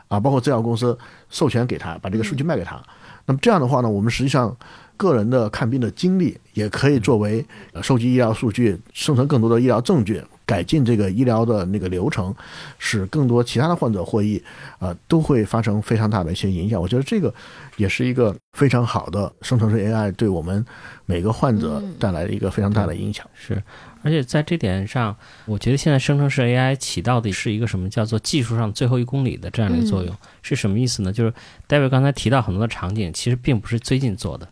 [0.09, 0.97] 啊，包括制药公司
[1.31, 2.83] 授权给他，把这个数据卖给他。
[3.27, 4.55] 那么这样的话呢，我们实际上
[4.97, 7.45] 个人的看病的经历也可以作为
[7.83, 10.23] 收集医疗数据、生成更多的医疗证据。
[10.47, 12.35] 改进这个医疗的那个流程，
[12.79, 14.43] 使更多其他的患者获益，
[14.79, 16.81] 呃，都会发生非常大的一些影响。
[16.81, 17.33] 我觉得这个
[17.77, 20.65] 也是一个非常好的生成式 AI 对我们
[21.07, 23.27] 每个患者带来的一个非常大的影响。
[23.35, 23.63] 是，
[24.03, 25.17] 而且在这点上，
[25.47, 31.13] 我觉得现在生成式 AI 起到的是一个什么叫做技术上最后一公里的这样的一个作用，是什么意思呢？
[31.13, 31.33] 就是
[31.67, 34.47] 戴维刚才提到很多的场景，其实并不是最近做的。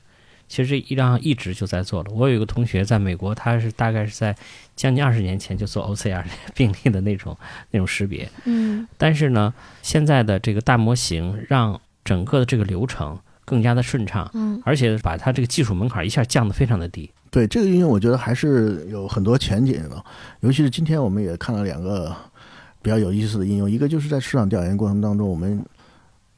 [0.52, 2.10] 其实这医疗一直就在做了。
[2.12, 4.36] 我有一个同学在美国，他是大概是在
[4.76, 6.22] 将近二十年前就做 OCR
[6.54, 7.34] 病例的那种
[7.70, 8.28] 那种识别。
[8.44, 8.86] 嗯。
[8.98, 14.30] 但是呢，现在的这个大模型让整个的这个流程更加的顺畅。
[14.34, 14.60] 嗯。
[14.62, 17.10] 而且把它这个技术门槛一下降得非常的低。
[17.30, 20.04] 对这个应用，我觉得还是有很多前景的。
[20.40, 22.14] 尤其是今天我们也看了两个
[22.82, 25.64] 比较有意思的应用，一个就是在市场调研过程当中，我们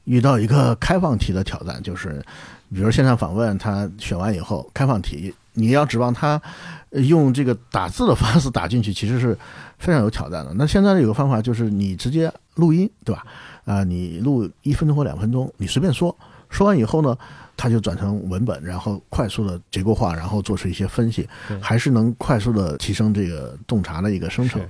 [0.04, 2.24] 遇到一个开放题的挑战，就是。
[2.72, 6.40] 比如线上访问，他选完以后开放题，你要指望他
[6.90, 9.36] 用这个打字的方式打进去，其实是
[9.78, 10.52] 非常有挑战的。
[10.54, 13.24] 那现在有个方法，就是你直接录音，对吧？
[13.64, 16.16] 啊，你录一分钟或两分钟，你随便说，
[16.50, 17.16] 说完以后呢，
[17.56, 21.28] 他就转成文本，然后快速的结构化，然后做出一些分析，
[21.60, 24.60] 还是能快速的提升这个洞察的一个生成。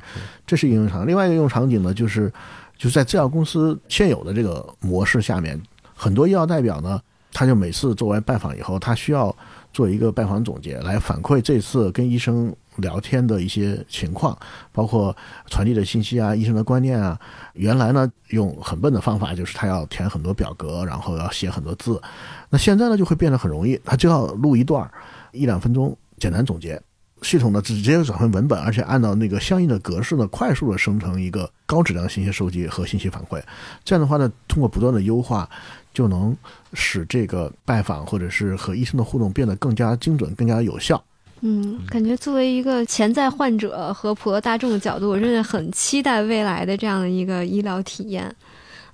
[0.46, 1.08] 这是一个用场景。
[1.08, 2.30] 另外一个用场景呢，就是
[2.76, 5.60] 就是在制药公司现有的这个模式下面，
[5.94, 7.00] 很多医药代表呢。
[7.34, 9.36] 他就每次做完拜访以后，他需要
[9.72, 14.38] 做一个拜访总结，来反馈这次跟医生聊天的一些情况，
[14.72, 15.14] 包括
[15.50, 17.18] 传递的信息啊、医生的观念啊。
[17.54, 22.00] 原来呢，用很笨的方法，就是他要填很多表格，然后要写很多字。
[22.48, 24.90] 那现在呢，就会变得很容易，他就要录一段儿
[25.32, 26.80] 一两分钟简单总结，
[27.22, 33.42] 系统呢直接转换文本，而且按照那个相应的格式呢，快速的生成一个高质量信息收集和信息反馈。
[33.84, 35.50] 这样的话呢，通过不断的优化。
[35.94, 36.36] 就能
[36.74, 41.02] 使这个拜访或者是和医生的互动变得更加精准、更加有效。
[41.40, 48.34] 嗯，感觉作为一个潜在患者和普罗大众的角度，我真的很期待未来的这样的一个医疗体验。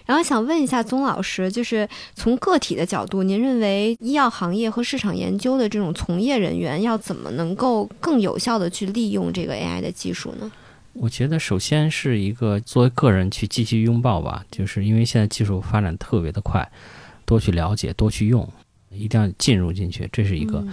[0.05, 10.51] 然后想问一下宗老师，就是从个体的角度，您认为医药行业和市场研究的这种从业人员要怎么能够更有效的去利用这个 AI 的技术呢？
[10.93, 16.69] 我觉得首先是一个作为个人去积极拥抱吧，就是因为现在技术发展特别的快，
[17.25, 18.47] 多去了解，多去用，
[18.91, 20.65] 一定要进入进去，这是一个。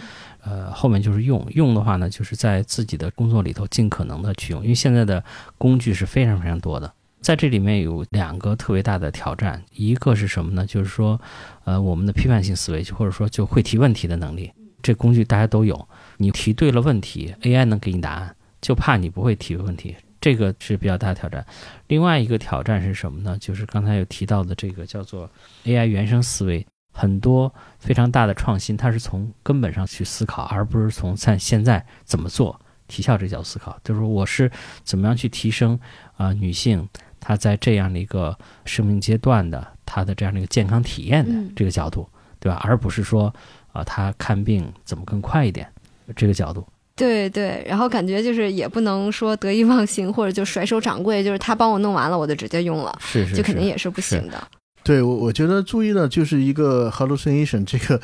[0.43, 5.23] 呃，后面就是用用的话呢，就是在自己的工作里头尽可能的去用，因为现在的
[5.57, 6.91] 工具是非常非常多的。
[7.19, 10.65] 在这里面有两个特别大的挑战，一个是什么呢？
[10.65, 11.19] 就是说，
[11.65, 14.51] 呃，我们的批判性思维，或者说就会提问题的能力，
[14.81, 15.87] 这工具大家都有，
[16.17, 19.95] 你提对了问题，AI 能给你答案，就怕你不会提问题。
[20.27, 21.45] 这个是比较大的挑战，
[21.87, 23.37] 另外一个挑战是什么呢？
[23.39, 25.31] 就是刚才有提到的这个叫做
[25.63, 32.59] AI 原生思维，很多非常大的创新，它是从根本上去思考，而不是从在现在怎么做
[32.89, 33.79] 提效这角度思考。
[33.85, 34.51] 就是我是
[34.83, 35.79] 怎么样去提升
[36.17, 36.85] 啊女性
[37.21, 42.05] 她在这样的一个生命阶段的她的这样的一个健康体验的嗯这个角度，
[42.37, 42.59] 对吧？
[42.65, 43.33] 而不是说
[43.71, 45.71] 啊、她看病怎么更快一点
[46.17, 46.67] 这个角度。
[46.97, 54.47] 对对，然后感觉就是也不能说得意忘形，或者就甩手掌柜，就是他帮我弄完了，我就直接用了，是是，就肯定也是不行的。
[54.83, 58.01] 对，我我觉得注意的就是一个 hallucination，这个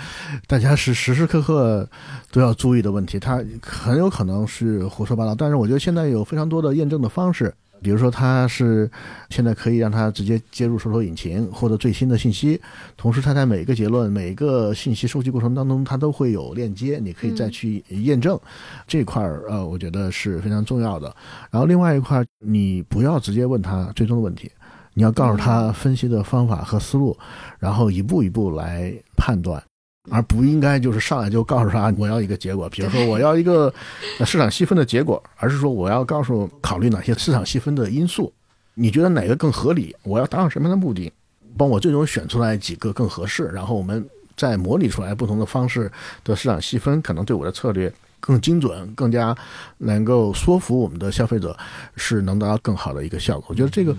[0.48, 1.88] 大家是时时刻刻
[2.30, 3.18] 都要注意的问题。
[3.18, 7.54] 它很有可能是胡说八道，但是我觉得现在有非常多的验证的方式，
[7.84, 8.90] 比如说它是
[9.30, 12.60] 现在可以让它直接接入搜索引擎获得最新的信息，
[12.98, 18.40] 同时它在每个结论、每一个信息收集过程当中，它都会有链接，你可以再去验证。
[18.88, 21.14] 这块儿呃，我觉得是非常重要的。
[21.52, 24.50] 然后另外一块儿，你不要直接问他最终的问题。
[24.96, 27.18] 你要告诉他分析的方法和思路，
[27.58, 29.62] 然后一步一步来判断，
[30.12, 33.74] 而不应该就是上来就告诉他我要一个结果，比如说我要一个
[34.20, 38.32] 呃市场细分的结果，而是说我要告诉考虑哪些市场细分的因素，
[38.74, 39.96] 你觉得哪个更合理？
[40.04, 41.12] 我要达到什么样的目的？
[41.58, 44.04] 帮我最终选出来几个更合适，然后我们
[44.36, 45.90] 再模拟出来不同的方式
[46.24, 49.34] 的市场细分，可能对我的策略更精准，更加
[49.78, 51.56] 能够说服我们的消费者，
[51.96, 53.46] 是能达到更好的一个效果。
[53.50, 53.96] 我觉得这个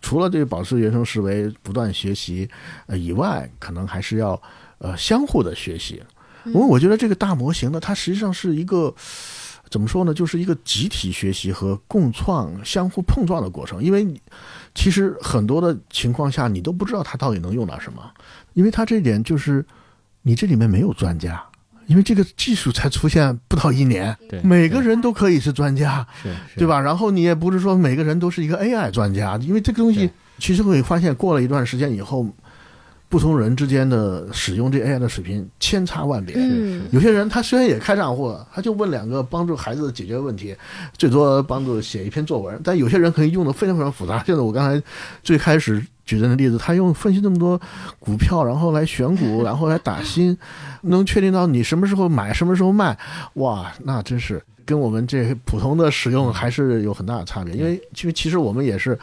[0.00, 2.48] 除了这个保持原生思维、不断学习
[2.86, 4.40] 呃以外，可能还是要
[4.78, 6.02] 呃相互的学习。
[6.46, 8.94] 因为我觉得这个大模型呢，它实际上是一个
[9.70, 13.82] 怎么说呢，就是一个集体学习和共创、相互碰撞的过程。
[13.82, 14.20] 因为你
[14.74, 18.02] 其实很多的情况下，你都不知道它到底能用到什么，
[18.52, 19.64] 因为它这一点就是
[20.22, 21.42] 你这里面没有专家。
[21.86, 26.80] 因为这个技术才出现不到一年，对 每个人都可以是专家，是是对吧？
[26.80, 30.08] 然后你也不是说每个人都是一个 AI 专家，因为这个东西
[30.38, 32.26] 其实会发现，过了一段时间以后，
[33.14, 36.34] 不同人之间的使用这 AI 的水平千差万别。
[36.36, 40.52] 嗯有些人他虽然也开账户，他就问两个帮助孩子解决问题，
[40.98, 42.60] 最多帮助写一篇作文。
[42.64, 44.20] 但有些人可以用的非常非常复杂。
[44.26, 44.84] 现在我刚才
[45.22, 47.56] 最开始举的那例子，他用分析那么多
[48.00, 50.36] 股票，然后来选股，然后来打新，
[50.80, 52.98] 能确定到你什么时候买，什么时候卖，
[53.34, 57.54] 哇，那真是跟我们这普通的使用还是有很大的差别。
[57.54, 58.98] 因为其实其实我们也是。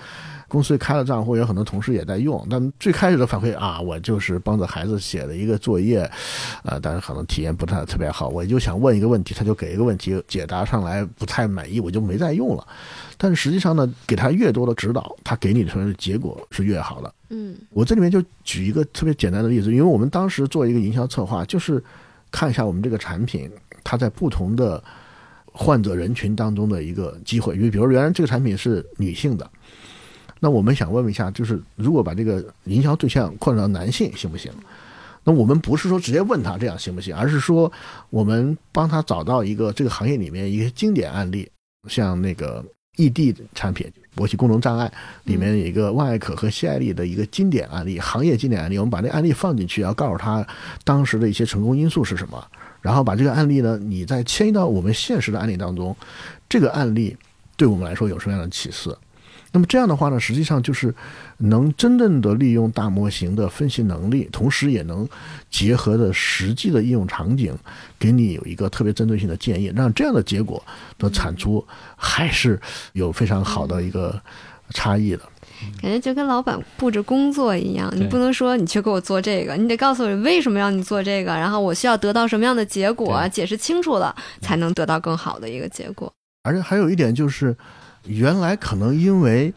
[0.51, 5.99] 公司开了账户，有很多同事也在用，但最开始的反馈啊，我就是帮着孩子写了一个作业，
[6.63, 12.67] 呃，但是可能体验不太特别好，我就想问一个问题，他就给一个问题解答上来不太满意，我就没再用了。
[13.17, 17.13] 但是实际上呢，给他越多的指导，他给你出来的结果是越好的。
[17.29, 21.81] 嗯我这里面就举一个特别简单的例子，因为我们当时做一个营销策划，就是
[22.29, 23.49] 看一下我们这个产品
[23.85, 24.83] 它在不同的
[25.45, 29.49] 患者人群当中的一个机会，因为比如原来这个产品是女性的。
[30.43, 34.51] 那我们想问一下，就是如果把这个营销对象扩展到男性行不行？
[35.23, 37.71] 那我们不是说直接问他这样行不行，而是说
[38.09, 41.47] 我们帮他找到一个这个行业里面一个经典案例，
[41.87, 42.65] 像那个
[42.97, 43.85] 异地产品
[44.15, 44.91] 勃起功能障碍
[45.25, 50.43] 里面有一个万艾可和西艾利的一个经典案例，行业经典案例，我们把这案例放进去，要告诉他
[50.83, 52.43] 当时的一些成功因素是什么，
[52.81, 55.95] 然后把这个案例呢，你再迁移到我们现实的案例当中，
[56.49, 57.15] 这个案例
[57.55, 58.89] 对我们来说有什么样的启示？
[59.51, 60.93] 那么这样的话呢，实际上就是
[61.37, 65.07] 能真正的利用大模型的分析能力，同时也能
[65.49, 67.53] 结合的实际的应用场景，
[67.99, 70.63] 给你有一个特别针对性的建议，让这样的结果
[70.97, 72.59] 的产出还是
[72.93, 74.21] 有非常好的一个
[74.69, 75.21] 差异的。
[75.79, 86.11] 感觉就跟老板布置工作一样，你不能说你去给我做这个，你得告诉我为什么让你做这个，然后我需要得到什么样的结果，解释清楚了，才能得到更好的一个结果。
[86.43, 87.55] 而且还有一点就是，
[88.05, 89.53] 原来可能因为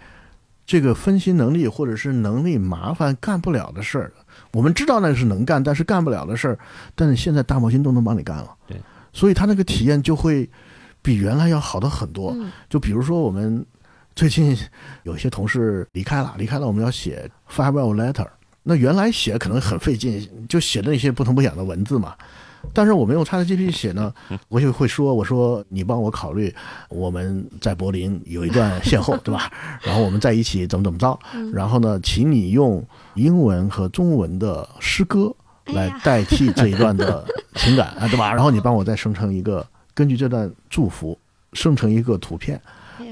[0.66, 4.12] 这个分析能力或者是能力麻烦干不了的事儿，
[4.52, 6.58] 我们知道那个是能干，但是干不了的事儿，
[6.94, 8.50] 但是现在大模型都能帮你干了。
[8.66, 8.78] 对，
[9.12, 10.48] 所以他那个体验就会
[11.02, 12.32] 比原来要好的很多。
[12.34, 13.64] 嗯就比如说我们
[14.16, 14.56] 最近
[15.02, 18.26] 有些同事离开了，离开了，我们要写 farewell letter。
[18.62, 22.14] 那原来写可能很费劲，就写的那些不疼不痒的文字嘛。
[22.72, 24.12] 但是我们用 ChatGPT 写呢，
[24.48, 26.54] 我就会说，我说你帮我考虑，
[26.88, 29.50] 我们在柏林有一段邂逅， 对吧？
[29.82, 31.18] 然后我们在一起怎么怎么着，
[31.52, 32.84] 然后呢，请你用
[33.14, 35.32] 英文和中文的诗歌
[35.66, 38.32] 来代替这一段的情感 啊，对吧？
[38.32, 41.16] 然后你帮我再生成一个，根据这段祝福
[41.52, 42.60] 生成一个图片，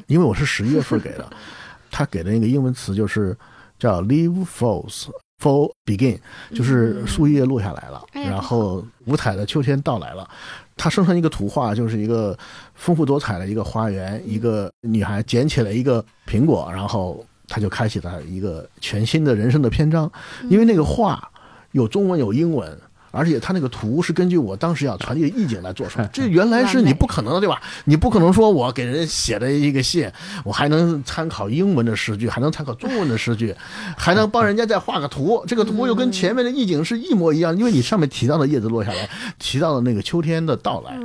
[0.07, 1.30] 因为我是十一月份给的，
[1.90, 3.36] 他给的那个英文词就是
[3.78, 5.07] 叫 “leave falls”。
[5.43, 6.16] Fall begin
[6.55, 10.28] 就是树叶落下来了，然后五彩的秋天到来了。
[10.76, 12.38] 它生成一个图画，就是一个
[12.74, 20.11] 丰富多彩的一个花园，一个女孩捡起了一个苹果，然后她就开启了一个全新的人生的篇章。
[20.49, 21.28] 因为那个画
[21.72, 22.78] 有中文有英文，
[23.12, 27.62] 而且他那个图是根据我当时要传递的意境来做出来， 这原来是你不可能的，对吧？
[27.84, 30.10] 你不可能说我给人写的一个信，
[30.42, 33.54] 我还能参考英文的诗句，还能参考中文的诗句，
[33.96, 39.08] 还能帮人家再画个图，这个图又跟前面的意境是一模一样，因为你上面提到的叶子落下来，
[39.38, 40.98] 提到的那个秋天的到来。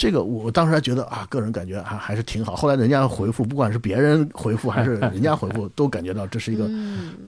[0.00, 2.56] 这个我当时还觉得啊，个人感觉还还是挺好。
[2.56, 6.66] 后来人家回复，不管是别人回复还是 人家回复，都感觉到这是一个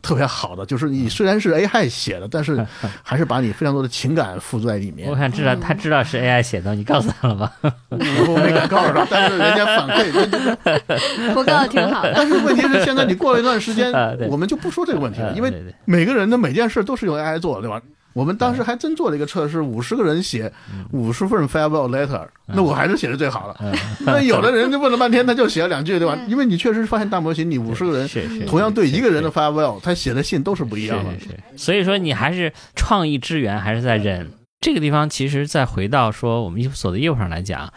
[0.01, 0.65] 特别好的。
[0.65, 2.67] 就是你虽然是 AI 写的，但是
[3.05, 5.11] 还是把你非常多的情感附在里面。
[5.11, 7.53] 我想知道他知道是 AI 写的，你告诉他了吗？
[7.91, 12.15] 我没敢告诉他， 但是人家反馈，我告诉挺好的。
[12.17, 13.93] 但是问题是现在你过了一段时间，
[14.31, 15.53] 我们就不说这个问题了，因为
[15.85, 17.83] 每个人的每件事都是用 AI 做的，对吧？
[18.13, 20.53] 我们当时还真做了一个测试，五十个人写
[20.93, 23.75] 五十份 farewell letter，那我还是写的最好了。
[24.05, 26.19] 那有的人就问了半天，他就写了两句，对吧？
[26.29, 28.09] 因为你确实发现大模型，你五十个人
[28.47, 31.11] 同样对一个人的 farewell，他写的信都是不一样的。
[31.57, 35.09] 所以说，你还是创意之源还是在人这个地方。
[35.09, 37.73] 其实再回到说我们易普所的业务上来讲。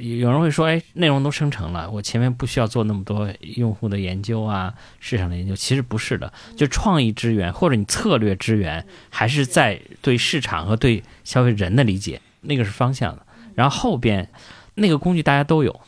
[0.00, 5.54] 有人会说，哎，内容都生成了，我前面不需要做那么多用户的研究啊，市场的研究。
[5.54, 13.26] 其实不是的，就创意资源或者你策略资源，还是在对市场和对消费人的理解，那个是方向的。
[13.54, 14.28] 然后后边
[14.74, 15.80] 那个工具大家都有，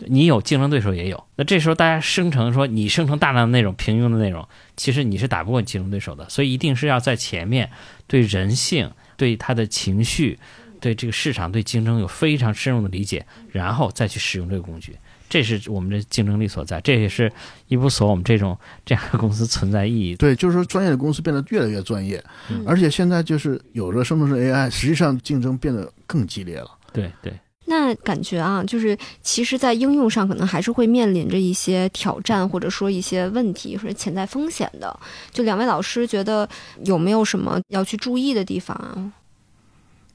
[0.00, 1.24] 你有竞争对手也有。
[1.36, 4.46] 那这时候大家生成说你生成大量的内容，平庸的内容，
[4.76, 6.28] 其实你是打不过竞争对手的。
[6.28, 7.70] 所以一定是要在前面
[8.06, 10.38] 对人性、对他的情绪。
[10.84, 14.94] 对这个市场、对竞争有非常深入的理解，然后再去使用这个工具，
[15.30, 16.78] 这是我们的竞争力所在。
[16.82, 17.32] 这也是
[17.68, 18.54] 一步所我们这种
[18.84, 20.14] 这样的公司存在意义。
[20.14, 22.22] 对，就是说专业的公司变得越来越专业，
[22.66, 26.70] 而且现在就是有了生成式 AI，实际上竞争变得更激烈了。
[26.92, 27.32] 对对。
[27.64, 34.94] 那感觉啊，就是其实，在应用上可能还是会面临着一些挑战，或者说一些问题或者潜在风险的。
[35.32, 36.46] 就两位老师觉得
[36.84, 39.10] 有没有什么要去注意的地方啊？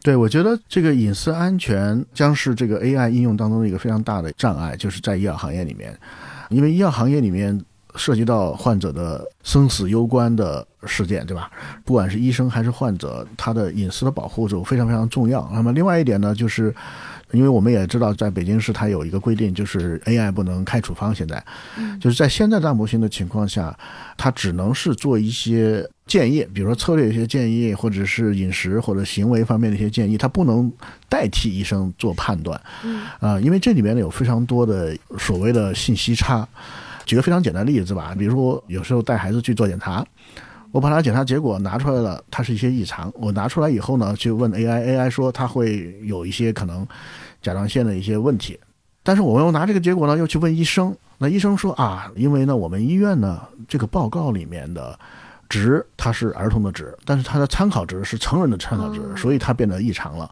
[0.01, 5.97] 对，我觉得这个隐私安全将是这个 AI 应用当中的一个非常大的障碍，就是在医药行业里面，
[6.49, 7.59] 因为医药行业里面
[7.95, 11.51] 涉及到患者的生死攸关的事件，对吧？
[11.83, 15.49] 不管是医生还是患者，他的隐私的保护就非常非常重要。
[15.53, 16.73] 那么另外一点呢，就是。
[17.31, 21.13] 因为我们也知道，在北京市它有一个规定，就是 AI 不能开处方。
[21.13, 21.43] 现在，
[21.99, 23.77] 就是在现在大模型的情况下，
[24.17, 30.71] 它只能是做一些建议，比如说策略一些建议，或者是饮食或者行为方面的一些建议，它不能
[31.07, 32.59] 代替医生做判断。
[33.19, 36.47] 啊，因为这里面呢有非常多的所谓的信息差。
[37.05, 40.05] 举个非常简单的例子吧，比如说有时候带孩子去做检查。
[40.71, 43.11] 我把它检查结果拿出来了，它是一些异常。
[43.15, 46.87] 我拿出来以后呢，就问 AI，AI 说它会有一些可能
[47.41, 48.59] 甲状腺的一些问题。
[49.01, 50.95] 但是我又拿这个结果呢，又去问医生。
[51.17, 54.97] 那医生说啊，因为呢，我们医院呢这个报告里面的
[55.49, 60.29] 值它是儿童的值，但是它的参考值是成人的参考值，所以它变得异常了。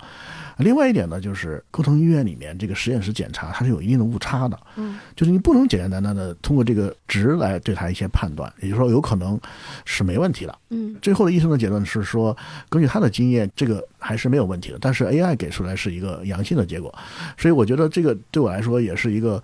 [0.57, 4.59] 另外一点呢，就是沟通医院里面这个实验室检查，它是有一定的误差的。
[4.75, 9.39] 嗯，就是你不能简简单单的通过这个值来对它一些判断，也就是说有可能
[9.85, 10.57] 是没问题的。
[10.69, 12.35] 嗯，最后的医生的结论是说，
[12.69, 14.77] 根据他的经验，这个还是没有问题的。
[14.81, 16.93] 但是 AI 给出来是一个阳性的结果，
[17.37, 19.41] 所以我觉得这个对我来说也是一个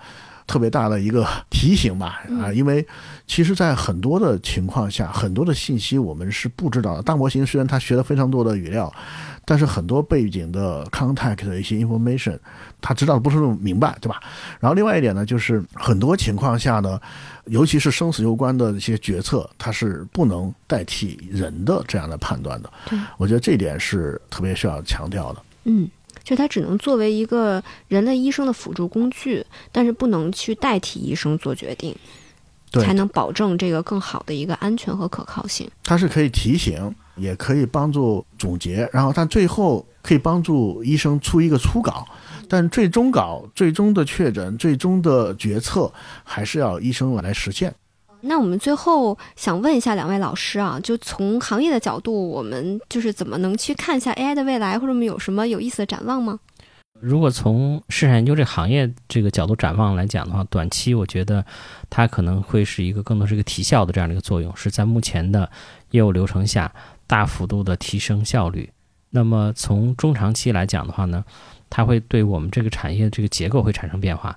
[0.47, 2.23] 特别大的一个 提醒吧。
[2.41, 2.85] 啊，因为
[3.27, 7.01] 其实，在很多的情况下，很多的信息我们是不知道的。
[7.01, 8.91] 大模型虽然它学了非常多的语料。
[9.45, 12.39] 但是很多背景的 contact 的一些 information，
[12.79, 14.21] 它知道的不是那么明白，对吧？
[14.57, 16.97] 然后另外一点呢，就是很多情况下呢，
[17.47, 22.71] 尤其是生死攸关的一些决策，它是不能代替人的这样的判断的。
[22.85, 25.41] 对，我觉得这一点是特别需要强调的。
[25.65, 25.89] 嗯，
[26.23, 31.95] 就它只能作为一个人类医生的辅助工具，但是不能去代替医生做决定，
[32.71, 35.69] 才能保证这个更好的一个安全和可靠性。
[35.83, 36.93] 它是可以提醒。
[37.15, 42.03] 也可以帮助总结，然后但最后可以帮助医生出一个初稿，
[42.49, 45.93] 但最终稿、最终的确诊、最终的决策
[46.23, 47.71] 还是要医生来实现。
[48.23, 56.39] 那我们最后想问一下两位老师啊，就从行业的角度，我们就是怎么能去看一下 AI 的未来，或者我们有什么有意思的展望吗？
[56.99, 61.45] 如果从市场研究这个行业这个角度展望来讲的话，短期我觉得
[61.89, 65.49] 它可能会是一个更多是一个提效的这样的一个作用，是在目前的
[65.91, 66.73] 业务流程下。
[67.05, 68.71] 大幅度的提升效率，
[69.11, 71.23] 那么从中长期来讲的话呢，
[71.69, 74.35] 它会对我们这个产业这个结构会产生变化。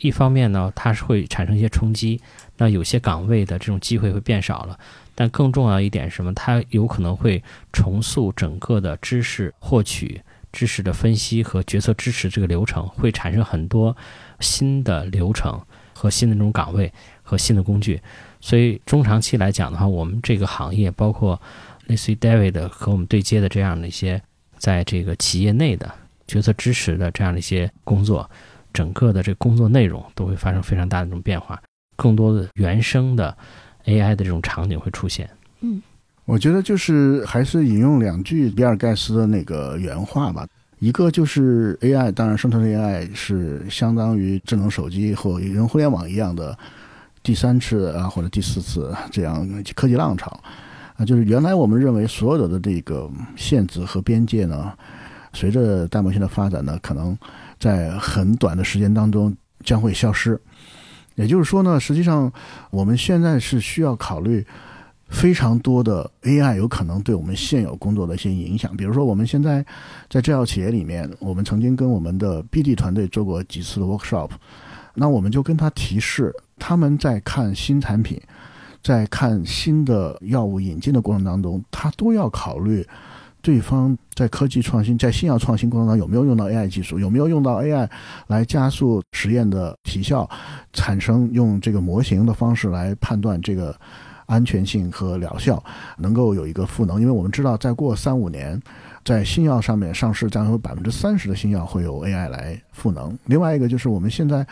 [0.00, 2.20] 一方面呢，它是会产生一些冲击，
[2.56, 4.78] 那有些岗位的这种机会会变少了。
[5.14, 6.32] 但更重要一点是什么？
[6.34, 7.42] 它有可能会
[7.72, 10.20] 重塑整个的知识获取、
[10.52, 13.96] 知识的分析和决策支持这个流程，会产生很多
[14.40, 15.60] 新的流程
[15.94, 16.92] 和新的这种岗位
[17.22, 18.00] 和新的工具。
[18.40, 21.40] 所以中长期来讲的话，我们这个行业包括。
[21.86, 24.20] 类似于 David 和我们对接的这样的一些
[24.58, 25.88] 在这个企业内的
[26.26, 28.28] 决策支持的这样的一些工作，
[28.76, 31.58] 整个的这个工作内容都会发生非常大的这种变化，
[31.96, 33.34] 更多的原生的
[33.86, 35.26] AI 的这种场景会出现。
[35.62, 35.80] 嗯，
[36.26, 40.46] 我觉得就是还是引用两句比尔盖茨的那个原话吧。
[40.78, 46.54] 一个就是 AI，当然生成 AI 是相当于智能手机或移动互联网一样的
[47.22, 50.38] 第三次啊或者第四次这样科技浪潮
[50.98, 54.70] 啊，就是原来我们认为所有的这个限制和边界呢，
[55.32, 57.16] 随着大模型的发展呢，可能
[57.58, 59.34] 在很短的时间当中
[59.64, 60.40] 将会消失。
[61.14, 62.32] 也就是说呢，实际上
[62.70, 64.46] 我们现在是需要考虑。
[65.08, 69.64] 非常多的 AI 有可能对我们现有工作的一些影响，比如说我们现在
[70.10, 74.30] 在制药企业里面，我们曾经跟我们的 BD 团队做过几次的 workshop，
[74.94, 78.20] 那我们就跟他提示，他们在看新产品，
[78.82, 82.84] 在看新的药物引进的过程当中，他都要考虑
[83.46, 87.88] 对方在科技创新、在新药创新过程当中有没有用到 AI 技术，有没有用到 AI
[88.26, 90.28] 来加速实验的提效，
[90.72, 93.72] 产生用这个模型的方式来判断这个。
[94.28, 95.62] 安全性和疗效
[95.98, 98.60] 能够有一个赋能，因为我们知道，再过三五年，
[99.04, 103.16] 在新药上面上市将有百分之三十的新药会有 AI 来赋能。
[103.26, 104.44] 另外一个就是我们现在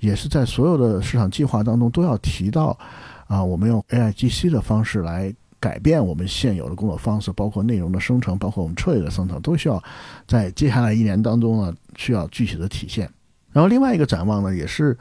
[0.00, 2.76] 也是在所有的市场计划当中都要提到，
[3.28, 9.80] 啊，我们用 AIGC 的方式来改变我们现有的工作方式，包括内容的生成，包括我们策略的生成，都需要
[10.26, 13.08] 在接下来一年当中呢需要具体的体现。
[13.52, 14.98] 然后另外一个展望呢，也是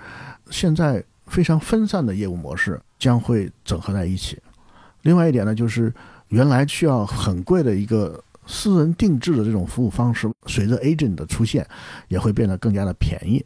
[0.51, 2.79] 现在非常分散的业务模式。
[2.99, 4.37] 将会整合在一起。
[5.03, 5.89] 另外一点呢，就是
[6.27, 11.65] 原来需要很贵的一个私人定制的这种服务方式，随着 agent 的出现，
[12.09, 13.41] 也会变得更加的便宜。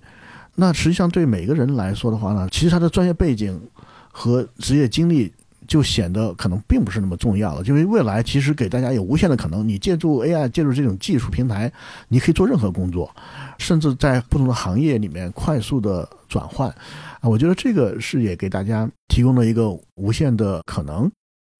[0.55, 3.61] 那实际上对每个人来说的话呢，其实他的专业背景
[4.11, 5.31] 和职业经历
[5.67, 7.63] 就显得可能并不是那么重要了。
[7.65, 11.71] 因为未来其实给大家有无限的可能，你借助 AI，借助这种技术平台，
[12.07, 13.13] 你可以做任何工作，
[13.57, 16.69] 甚至在不同的行业里面快速的转换。
[16.69, 21.11] 啊我觉得这个是也给大家提供了一个无限的可能。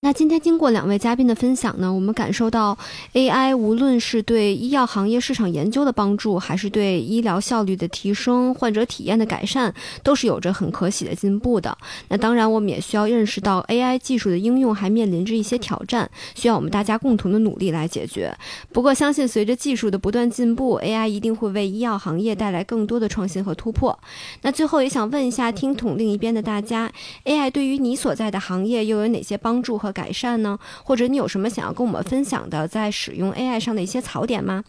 [0.03, 2.77] 那今天经过两位嘉宾的分享呢，我们感受到
[3.13, 9.73] AI 无论是对医药行业市场研究的帮助，还是对医疗效率的提升、患者体验的改善，
[10.03, 11.77] 都是有着很可喜的进步的。
[12.09, 18.35] 那当然，我们也需要认识到 AI 技术的应用还面临着一些挑战，需要我们大家共同的努力来解决。
[18.73, 23.97] 不过，相信随着技术的不断进步，AI 一定会为医药行业带来更多的创新和突破。
[24.41, 26.91] 那最后也想问一下听筒另一边的大家
[27.23, 29.92] ，AI 对于你所在的行业又有哪些帮助和？
[29.93, 30.59] 改善呢？
[30.83, 34.63] 或者你有什么想要跟我们分享的在使用 AI 上的一些槽点吗？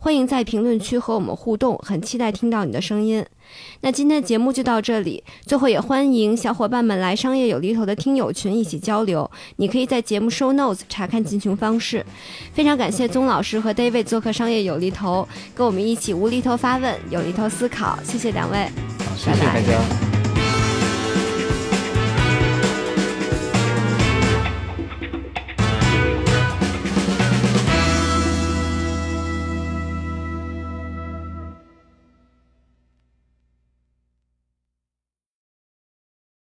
[0.00, 3.24] 欢迎在评论区和我们互动，很期待听到你的声音。
[3.82, 9.30] 那今天的节目就到这里，最后也欢迎小伙伴们来商业有厘头的听友群一起交流。
[9.56, 12.04] 你可以在节目 show notes 查看进群方式。
[12.54, 17.98] 非常感谢宗老师和 David 做客商业有厘头，跟我们一起无厘头发问，有厘头思考。
[18.02, 18.68] 谢谢两位，
[19.16, 20.21] 谢谢大家。